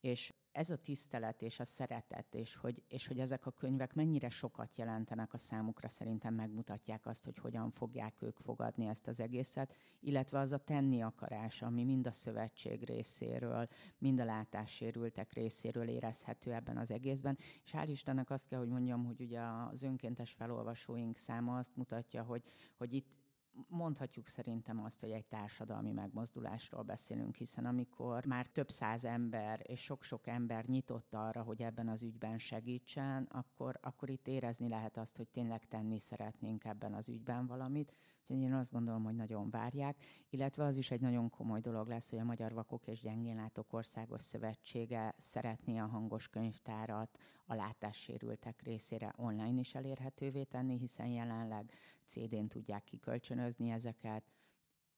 És 0.00 0.32
ez 0.52 0.70
a 0.70 0.76
tisztelet 0.76 1.42
és 1.42 1.60
a 1.60 1.64
szeretet, 1.64 2.34
és 2.34 2.56
hogy, 2.56 2.82
és 2.88 3.06
hogy 3.06 3.18
ezek 3.18 3.46
a 3.46 3.50
könyvek 3.50 3.94
mennyire 3.94 4.28
sokat 4.28 4.76
jelentenek 4.76 5.32
a 5.32 5.38
számukra, 5.38 5.88
szerintem 5.88 6.34
megmutatják 6.34 7.06
azt, 7.06 7.24
hogy 7.24 7.38
hogyan 7.38 7.70
fogják 7.70 8.14
ők 8.22 8.38
fogadni 8.38 8.86
ezt 8.86 9.06
az 9.06 9.20
egészet, 9.20 9.74
illetve 10.00 10.38
az 10.38 10.52
a 10.52 10.58
tenni 10.58 11.02
akarás, 11.02 11.62
ami 11.62 11.84
mind 11.84 12.06
a 12.06 12.12
szövetség 12.12 12.84
részéről, 12.84 13.68
mind 13.98 14.20
a 14.20 14.24
látássérültek 14.24 15.32
részéről 15.32 15.88
érezhető 15.88 16.52
ebben 16.52 16.76
az 16.76 16.90
egészben. 16.90 17.38
És 17.64 17.72
hál' 17.72 17.88
Istennek 17.88 18.30
azt 18.30 18.46
kell, 18.46 18.58
hogy 18.58 18.68
mondjam, 18.68 19.04
hogy 19.04 19.20
ugye 19.20 19.40
az 19.70 19.82
önkéntes 19.82 20.32
felolvasóink 20.32 21.16
száma 21.16 21.58
azt 21.58 21.76
mutatja, 21.76 22.22
hogy, 22.22 22.42
hogy 22.76 22.92
itt 22.92 23.21
mondhatjuk 23.68 24.26
szerintem 24.26 24.84
azt, 24.84 25.00
hogy 25.00 25.10
egy 25.10 25.26
társadalmi 25.26 25.92
megmozdulásról 25.92 26.82
beszélünk, 26.82 27.34
hiszen 27.34 27.66
amikor 27.66 28.24
már 28.24 28.46
több 28.46 28.70
száz 28.70 29.04
ember 29.04 29.60
és 29.66 29.80
sok-sok 29.80 30.26
ember 30.26 30.64
nyitott 30.64 31.14
arra, 31.14 31.42
hogy 31.42 31.62
ebben 31.62 31.88
az 31.88 32.02
ügyben 32.02 32.38
segítsen, 32.38 33.28
akkor, 33.30 33.78
akkor 33.80 34.10
itt 34.10 34.28
érezni 34.28 34.68
lehet 34.68 34.96
azt, 34.96 35.16
hogy 35.16 35.28
tényleg 35.28 35.64
tenni 35.64 35.98
szeretnénk 35.98 36.64
ebben 36.64 36.94
az 36.94 37.08
ügyben 37.08 37.46
valamit. 37.46 37.92
Úgyhogy 38.20 38.40
én 38.40 38.54
azt 38.54 38.72
gondolom, 38.72 39.04
hogy 39.04 39.14
nagyon 39.14 39.50
várják, 39.50 39.96
illetve 40.30 40.64
az 40.64 40.76
is 40.76 40.90
egy 40.90 41.00
nagyon 41.00 41.30
komoly 41.30 41.60
dolog 41.60 41.88
lesz, 41.88 42.10
hogy 42.10 42.18
a 42.18 42.24
Magyar 42.24 42.52
Vakok 42.52 42.86
és 42.86 43.00
Gyengénlátók 43.00 43.72
Országos 43.72 44.22
Szövetsége 44.22 45.14
szeretné 45.18 45.78
a 45.78 45.86
hangos 45.86 46.28
könyvtárat 46.28 47.18
a 47.46 47.54
látássérültek 47.54 48.62
részére 48.62 49.12
online 49.16 49.60
is 49.60 49.74
elérhetővé 49.74 50.44
tenni, 50.44 50.78
hiszen 50.78 51.06
jelenleg 51.06 51.72
CD-n 52.12 52.46
tudják 52.46 52.84
kikölcsönözni 52.84 53.70
ezeket, 53.70 54.24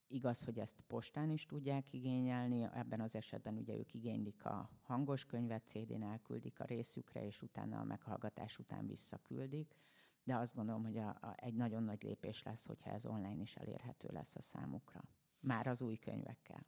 Igaz, 0.09 0.45
hogy 0.45 0.59
ezt 0.59 0.81
postán 0.81 1.31
is 1.31 1.47
tudják 1.47 1.93
igényelni, 1.93 2.63
ebben 2.63 3.01
az 3.01 3.15
esetben 3.15 3.57
ugye 3.57 3.75
ők 3.75 3.95
igénylik 3.95 4.45
a 4.45 4.71
hangos 4.83 5.25
könyvet, 5.25 5.67
CD-n 5.67 6.03
elküldik 6.03 6.61
a 6.61 6.65
részükre, 6.65 7.27
és 7.27 7.43
utána 7.43 7.81
a 7.81 7.85
meghallgatás 7.85 8.59
után 8.59 8.87
visszaküldik. 8.87 9.75
De 10.23 10.37
azt 10.37 10.55
gondolom, 10.55 10.83
hogy 10.83 10.97
a, 10.97 11.09
a, 11.09 11.35
egy 11.37 11.55
nagyon 11.55 11.83
nagy 11.83 12.03
lépés 12.03 12.43
lesz, 12.43 12.67
hogyha 12.67 12.91
ez 12.91 13.07
online 13.07 13.43
is 13.43 13.57
elérhető 13.57 14.09
lesz 14.13 14.37
a 14.37 14.43
számukra. 14.43 15.05
Már 15.41 15.67
az 15.67 15.83
új 15.83 15.97
könyvekkel. 15.97 16.67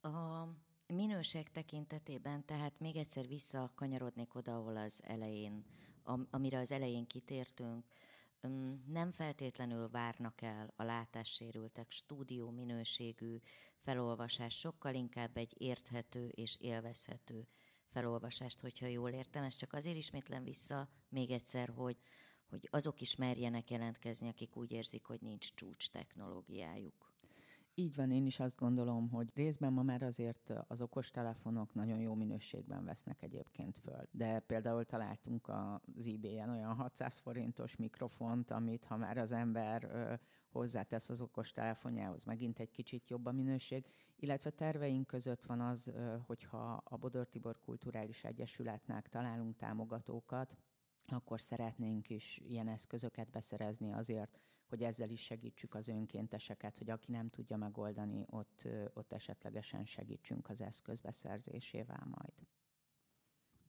A 0.00 0.48
minőség 0.86 1.50
tekintetében, 1.50 2.44
tehát 2.44 2.78
még 2.78 2.96
egyszer 2.96 3.26
visszakanyarodnék 3.26 4.34
oda, 4.34 4.56
ahol 4.56 4.76
az 4.76 5.00
elején, 5.04 5.64
amire 6.30 6.58
az 6.58 6.72
elején 6.72 7.06
kitértünk, 7.06 7.86
nem 8.86 9.10
feltétlenül 9.10 9.88
várnak 9.88 10.42
el 10.42 10.72
a 10.76 10.82
látássérültek 10.82 11.90
stúdió 11.90 12.50
minőségű 12.50 13.40
felolvasás, 13.78 14.58
sokkal 14.58 14.94
inkább 14.94 15.36
egy 15.36 15.54
érthető 15.58 16.28
és 16.28 16.56
élvezhető 16.60 17.48
felolvasást, 17.86 18.60
hogyha 18.60 18.86
jól 18.86 19.10
értem. 19.10 19.42
Ez 19.44 19.54
csak 19.54 19.72
azért 19.72 19.96
ismétlen 19.96 20.44
vissza 20.44 20.88
még 21.08 21.30
egyszer, 21.30 21.68
hogy, 21.68 21.96
hogy 22.48 22.68
azok 22.70 23.00
is 23.00 23.16
merjenek 23.16 23.70
jelentkezni, 23.70 24.28
akik 24.28 24.56
úgy 24.56 24.72
érzik, 24.72 25.04
hogy 25.04 25.20
nincs 25.20 25.54
csúcs 25.54 25.90
technológiájuk. 25.90 27.13
Így 27.76 27.96
van, 27.96 28.10
én 28.10 28.26
is 28.26 28.40
azt 28.40 28.56
gondolom, 28.56 29.08
hogy 29.10 29.30
részben 29.34 29.72
ma 29.72 29.82
már 29.82 30.02
azért 30.02 30.52
az 30.66 30.82
okostelefonok 30.82 31.74
nagyon 31.74 31.98
jó 31.98 32.14
minőségben 32.14 32.84
vesznek 32.84 33.22
egyébként 33.22 33.78
föl. 33.78 34.08
De 34.10 34.40
például 34.40 34.84
találtunk 34.84 35.48
az 35.48 36.06
eBay-en 36.06 36.50
olyan 36.50 36.74
600 36.74 37.18
forintos 37.18 37.76
mikrofont, 37.76 38.50
amit 38.50 38.84
ha 38.84 38.96
már 38.96 39.18
az 39.18 39.32
ember 39.32 39.88
hozzátesz 40.48 41.08
az 41.08 41.20
okostelefonjához, 41.20 42.24
megint 42.24 42.58
egy 42.58 42.70
kicsit 42.70 43.08
jobb 43.08 43.26
a 43.26 43.32
minőség, 43.32 43.86
illetve 44.16 44.50
terveink 44.50 45.06
között 45.06 45.44
van 45.44 45.60
az, 45.60 45.92
hogyha 46.26 46.82
a 46.84 46.96
Bodor 46.96 47.28
Tibor 47.28 47.58
Kulturális 47.60 48.24
Egyesületnek 48.24 49.08
találunk 49.08 49.56
támogatókat, 49.56 50.56
akkor 51.06 51.40
szeretnénk 51.40 52.10
is 52.10 52.40
ilyen 52.44 52.68
eszközöket 52.68 53.30
beszerezni 53.30 53.92
azért, 53.92 54.38
hogy 54.74 54.82
ezzel 54.82 55.10
is 55.10 55.20
segítsük 55.20 55.74
az 55.74 55.88
önkénteseket, 55.88 56.78
hogy 56.78 56.90
aki 56.90 57.10
nem 57.10 57.28
tudja 57.28 57.56
megoldani, 57.56 58.24
ott, 58.30 58.68
ott 58.94 59.12
esetlegesen 59.12 59.84
segítsünk 59.84 60.48
az 60.48 60.60
eszköz 60.60 61.00
beszerzésével 61.00 62.06
majd. 62.10 62.32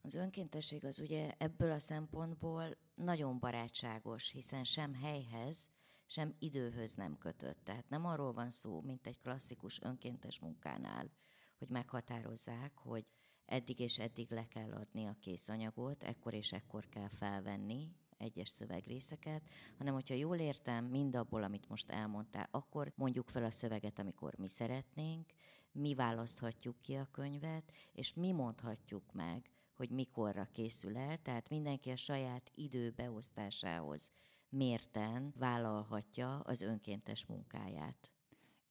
Az 0.01 0.15
önkéntesség 0.15 0.85
az 0.85 0.99
ugye 0.99 1.33
ebből 1.37 1.71
a 1.71 1.79
szempontból 1.79 2.77
nagyon 2.95 3.39
barátságos, 3.39 4.31
hiszen 4.31 4.63
sem 4.63 4.93
helyhez, 4.93 5.69
sem 6.05 6.35
időhöz 6.39 6.93
nem 6.93 7.17
kötött. 7.17 7.63
Tehát 7.63 7.89
nem 7.89 8.05
arról 8.05 8.33
van 8.33 8.49
szó, 8.49 8.81
mint 8.81 9.07
egy 9.07 9.19
klasszikus 9.19 9.81
önkéntes 9.81 10.39
munkánál, 10.39 11.09
hogy 11.57 11.69
meghatározzák, 11.69 12.77
hogy 12.77 13.05
eddig 13.45 13.79
és 13.79 13.99
eddig 13.99 14.31
le 14.31 14.47
kell 14.47 14.71
adni 14.71 15.05
a 15.05 15.17
készanyagot, 15.19 16.03
ekkor 16.03 16.33
és 16.33 16.53
ekkor 16.53 16.89
kell 16.89 17.09
felvenni, 17.09 17.95
egyes 18.17 18.49
szövegrészeket, 18.49 19.49
hanem 19.77 19.93
hogyha 19.93 20.15
jól 20.15 20.37
értem, 20.37 20.85
mind 20.85 21.15
abból, 21.15 21.43
amit 21.43 21.69
most 21.69 21.89
elmondtál, 21.89 22.47
akkor 22.51 22.91
mondjuk 22.95 23.29
fel 23.29 23.43
a 23.43 23.51
szöveget, 23.51 23.99
amikor 23.99 24.33
mi 24.37 24.47
szeretnénk, 24.47 25.33
mi 25.71 25.93
választhatjuk 25.93 26.81
ki 26.81 26.93
a 26.93 27.07
könyvet, 27.11 27.71
és 27.91 28.13
mi 28.13 28.31
mondhatjuk 28.31 29.13
meg, 29.13 29.49
hogy 29.75 29.89
mikorra 29.89 30.47
készül 30.51 30.97
el, 30.97 31.17
tehát 31.17 31.49
mindenki 31.49 31.89
a 31.89 31.95
saját 31.95 32.51
időbeosztásához 32.55 34.11
mérten 34.49 35.33
vállalhatja 35.37 36.39
az 36.39 36.61
önkéntes 36.61 37.25
munkáját. 37.25 38.11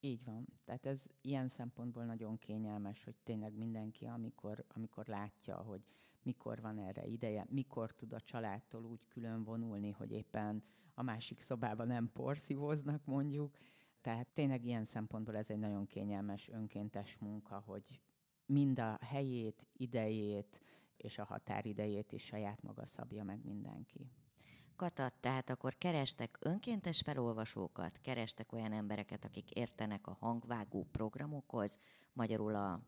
Így 0.01 0.25
van. 0.25 0.47
Tehát 0.65 0.87
ez 0.87 1.07
ilyen 1.21 1.49
szempontból 1.49 2.05
nagyon 2.05 2.39
kényelmes, 2.39 3.05
hogy 3.05 3.17
tényleg 3.23 3.53
mindenki, 3.53 4.05
amikor, 4.05 4.65
amikor 4.69 5.07
látja, 5.07 5.57
hogy 5.57 5.85
mikor 6.25 6.61
van 6.61 6.79
erre 6.79 7.07
ideje, 7.07 7.47
mikor 7.49 7.93
tud 7.93 8.13
a 8.13 8.21
családtól 8.21 8.85
úgy 8.85 9.07
külön 9.09 9.45
vonulni, 9.45 9.91
hogy 9.91 10.13
éppen 10.13 10.65
a 10.95 11.03
másik 11.03 11.41
szobában 11.41 11.87
nem 11.87 12.11
porszívóznak 12.13 13.05
mondjuk. 13.05 13.57
Tehát 14.01 14.29
tényleg 14.29 14.65
ilyen 14.65 14.85
szempontból 14.85 15.37
ez 15.37 15.51
egy 15.51 15.59
nagyon 15.59 15.87
kényelmes 15.87 16.49
önkéntes 16.49 17.19
munka, 17.19 17.63
hogy 17.67 18.01
mind 18.47 18.79
a 18.79 18.99
helyét, 19.01 19.67
idejét 19.73 20.61
és 20.97 21.19
a 21.19 21.25
határidejét 21.25 22.13
is 22.13 22.25
saját 22.25 22.63
maga 22.63 22.87
szabja 22.87 23.25
meg 23.25 23.45
mindenki 23.45 24.11
katat, 24.77 25.15
tehát 25.21 25.51
akkor 25.51 25.75
kerestek 25.79 26.39
önkéntes 26.41 27.01
felolvasókat, 27.01 27.99
kerestek 28.03 28.53
olyan 28.53 28.73
embereket, 28.73 29.25
akik 29.25 29.51
értenek 29.51 30.07
a 30.07 30.17
hangvágó 30.21 30.87
programokhoz, 30.93 31.79
magyarul 32.13 32.55
a 32.55 32.81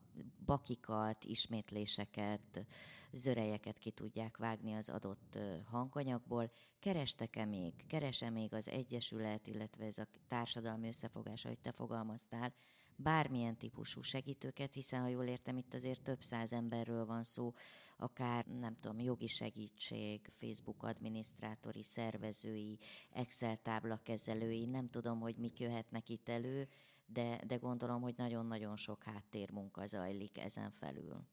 bakikat, 0.45 1.25
ismétléseket, 1.25 2.67
zörejeket 3.13 3.79
ki 3.79 3.91
tudják 3.91 4.37
vágni 4.37 4.75
az 4.75 4.89
adott 4.89 5.39
hanganyagból. 5.65 6.51
Kerestek-e 6.79 7.45
még, 7.45 7.87
kerese 7.87 8.31
még 8.31 8.55
az 8.55 8.69
Egyesület, 8.69 9.47
illetve 9.47 9.85
ez 9.85 9.99
a 9.99 10.07
társadalmi 10.29 10.89
összefogás, 10.89 11.45
ahogy 11.45 11.59
te 11.59 11.73
fogalmaztál, 11.73 12.53
bármilyen 12.97 13.57
típusú 13.57 14.03
segítőket, 14.03 14.73
hiszen 14.73 15.01
ha 15.01 15.09
jól 15.09 15.25
értem, 15.25 15.57
itt 15.57 15.75
azért 15.75 16.03
több 16.03 16.23
száz 16.23 16.53
emberről 16.53 17.07
van 17.07 17.23
szó, 17.23 17.53
akár 17.97 18.47
nem 18.47 18.77
tudom, 18.81 19.01
jogi 19.01 19.27
segítség, 19.27 20.29
Facebook 20.39 20.83
adminisztrátori, 20.83 21.83
szervezői, 21.83 22.79
Excel 23.11 23.57
tábla 23.57 24.01
kezelői, 24.03 24.67
nem 24.67 24.89
tudom, 24.89 25.21
hogy 25.21 25.37
mik 25.37 25.59
jöhetnek 25.61 26.09
itt 26.09 26.29
elő, 26.29 26.69
de, 27.07 27.41
de 27.47 27.57
gondolom, 27.57 28.03
hogy 28.03 28.15
nagyon-nagyon 28.17 28.77
sok 28.77 29.03
háttérmunka 29.03 29.87
zajlik 29.87 30.39
ezen 30.39 30.71
felül 30.71 31.27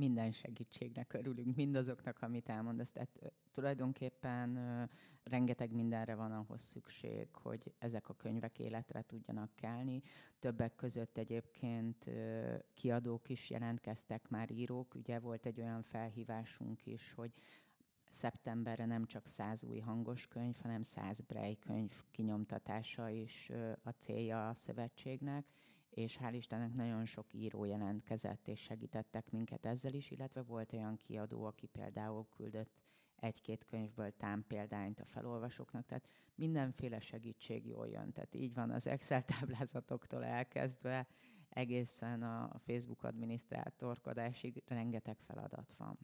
minden 0.00 0.32
segítségnek 0.32 1.12
örülünk, 1.12 1.56
mindazoknak, 1.56 2.22
amit 2.22 2.48
elmondasz. 2.48 2.92
Tehát 2.92 3.32
tulajdonképpen 3.52 4.58
rengeteg 5.24 5.72
mindenre 5.72 6.14
van 6.14 6.32
ahhoz 6.32 6.62
szükség, 6.62 7.28
hogy 7.32 7.74
ezek 7.78 8.08
a 8.08 8.14
könyvek 8.14 8.58
életre 8.58 9.02
tudjanak 9.02 9.50
kelni. 9.54 10.02
Többek 10.38 10.74
között 10.74 11.18
egyébként 11.18 12.10
kiadók 12.74 13.28
is 13.28 13.50
jelentkeztek, 13.50 14.28
már 14.28 14.50
írók. 14.50 14.94
Ugye 14.94 15.18
volt 15.18 15.46
egy 15.46 15.60
olyan 15.60 15.82
felhívásunk 15.82 16.86
is, 16.86 17.12
hogy 17.12 17.32
szeptemberre 18.08 18.86
nem 18.86 19.06
csak 19.06 19.26
száz 19.26 19.64
új 19.64 19.78
hangos 19.78 20.26
könyv, 20.26 20.56
hanem 20.62 20.82
száz 20.82 21.20
Brej 21.20 21.54
könyv 21.54 21.92
kinyomtatása 22.10 23.08
is 23.08 23.50
a 23.82 23.90
célja 23.90 24.48
a 24.48 24.54
szövetségnek 24.54 25.44
és 25.90 26.18
hál' 26.20 26.34
Istennek 26.34 26.74
nagyon 26.74 27.04
sok 27.04 27.32
író 27.32 27.64
jelentkezett, 27.64 28.48
és 28.48 28.60
segítettek 28.60 29.30
minket 29.30 29.66
ezzel 29.66 29.92
is, 29.92 30.10
illetve 30.10 30.42
volt 30.42 30.72
olyan 30.72 30.96
kiadó, 30.96 31.44
aki 31.44 31.66
például 31.66 32.26
küldött 32.28 32.70
egy-két 33.16 33.64
könyvből 33.64 34.16
tám 34.16 34.44
példányt 34.46 35.00
a 35.00 35.04
felolvasóknak, 35.04 35.86
tehát 35.86 36.08
mindenféle 36.34 37.00
segítség 37.00 37.66
jól 37.66 37.88
jön. 37.88 38.12
Tehát 38.12 38.34
így 38.34 38.54
van 38.54 38.70
az 38.70 38.86
Excel 38.86 39.24
táblázatoktól 39.24 40.24
elkezdve 40.24 41.06
egészen 41.48 42.22
a 42.22 42.58
Facebook 42.58 43.02
adminisztrátorkodásig 43.02 44.62
rengeteg 44.66 45.18
feladat 45.18 45.74
van. 45.76 45.98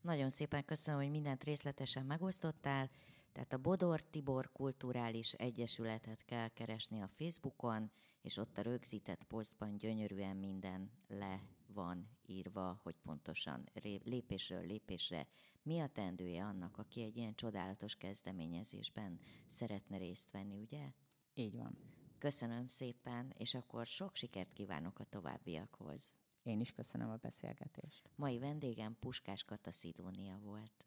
Nagyon 0.00 0.30
szépen 0.30 0.64
köszönöm, 0.64 1.00
hogy 1.00 1.10
mindent 1.10 1.44
részletesen 1.44 2.06
megosztottál. 2.06 2.90
Tehát 3.34 3.52
a 3.52 3.58
Bodor 3.58 4.02
Tibor 4.02 4.52
Kulturális 4.52 5.32
Egyesületet 5.32 6.24
kell 6.24 6.48
keresni 6.48 7.00
a 7.00 7.08
Facebookon, 7.08 7.90
és 8.20 8.36
ott 8.36 8.58
a 8.58 8.62
rögzített 8.62 9.24
posztban 9.24 9.78
gyönyörűen 9.78 10.36
minden 10.36 10.90
le 11.08 11.48
van 11.66 12.08
írva, 12.26 12.80
hogy 12.82 12.96
pontosan 13.02 13.68
lépésről 14.04 14.66
lépésre 14.66 15.26
mi 15.62 15.80
a 15.80 15.86
tendője 15.86 16.44
annak, 16.44 16.78
aki 16.78 17.02
egy 17.02 17.16
ilyen 17.16 17.34
csodálatos 17.34 17.96
kezdeményezésben 17.96 19.20
szeretne 19.46 19.96
részt 19.96 20.30
venni, 20.30 20.58
ugye? 20.58 20.92
Így 21.34 21.56
van. 21.56 21.78
Köszönöm 22.18 22.66
szépen, 22.66 23.32
és 23.36 23.54
akkor 23.54 23.86
sok 23.86 24.16
sikert 24.16 24.52
kívánok 24.52 24.98
a 24.98 25.04
továbbiakhoz. 25.04 26.12
Én 26.42 26.60
is 26.60 26.72
köszönöm 26.72 27.10
a 27.10 27.16
beszélgetést. 27.16 28.10
Mai 28.16 28.38
vendégem 28.38 28.96
Puskás 29.00 29.44
Kata 29.44 29.72
Szidónia 29.72 30.38
volt. 30.38 30.86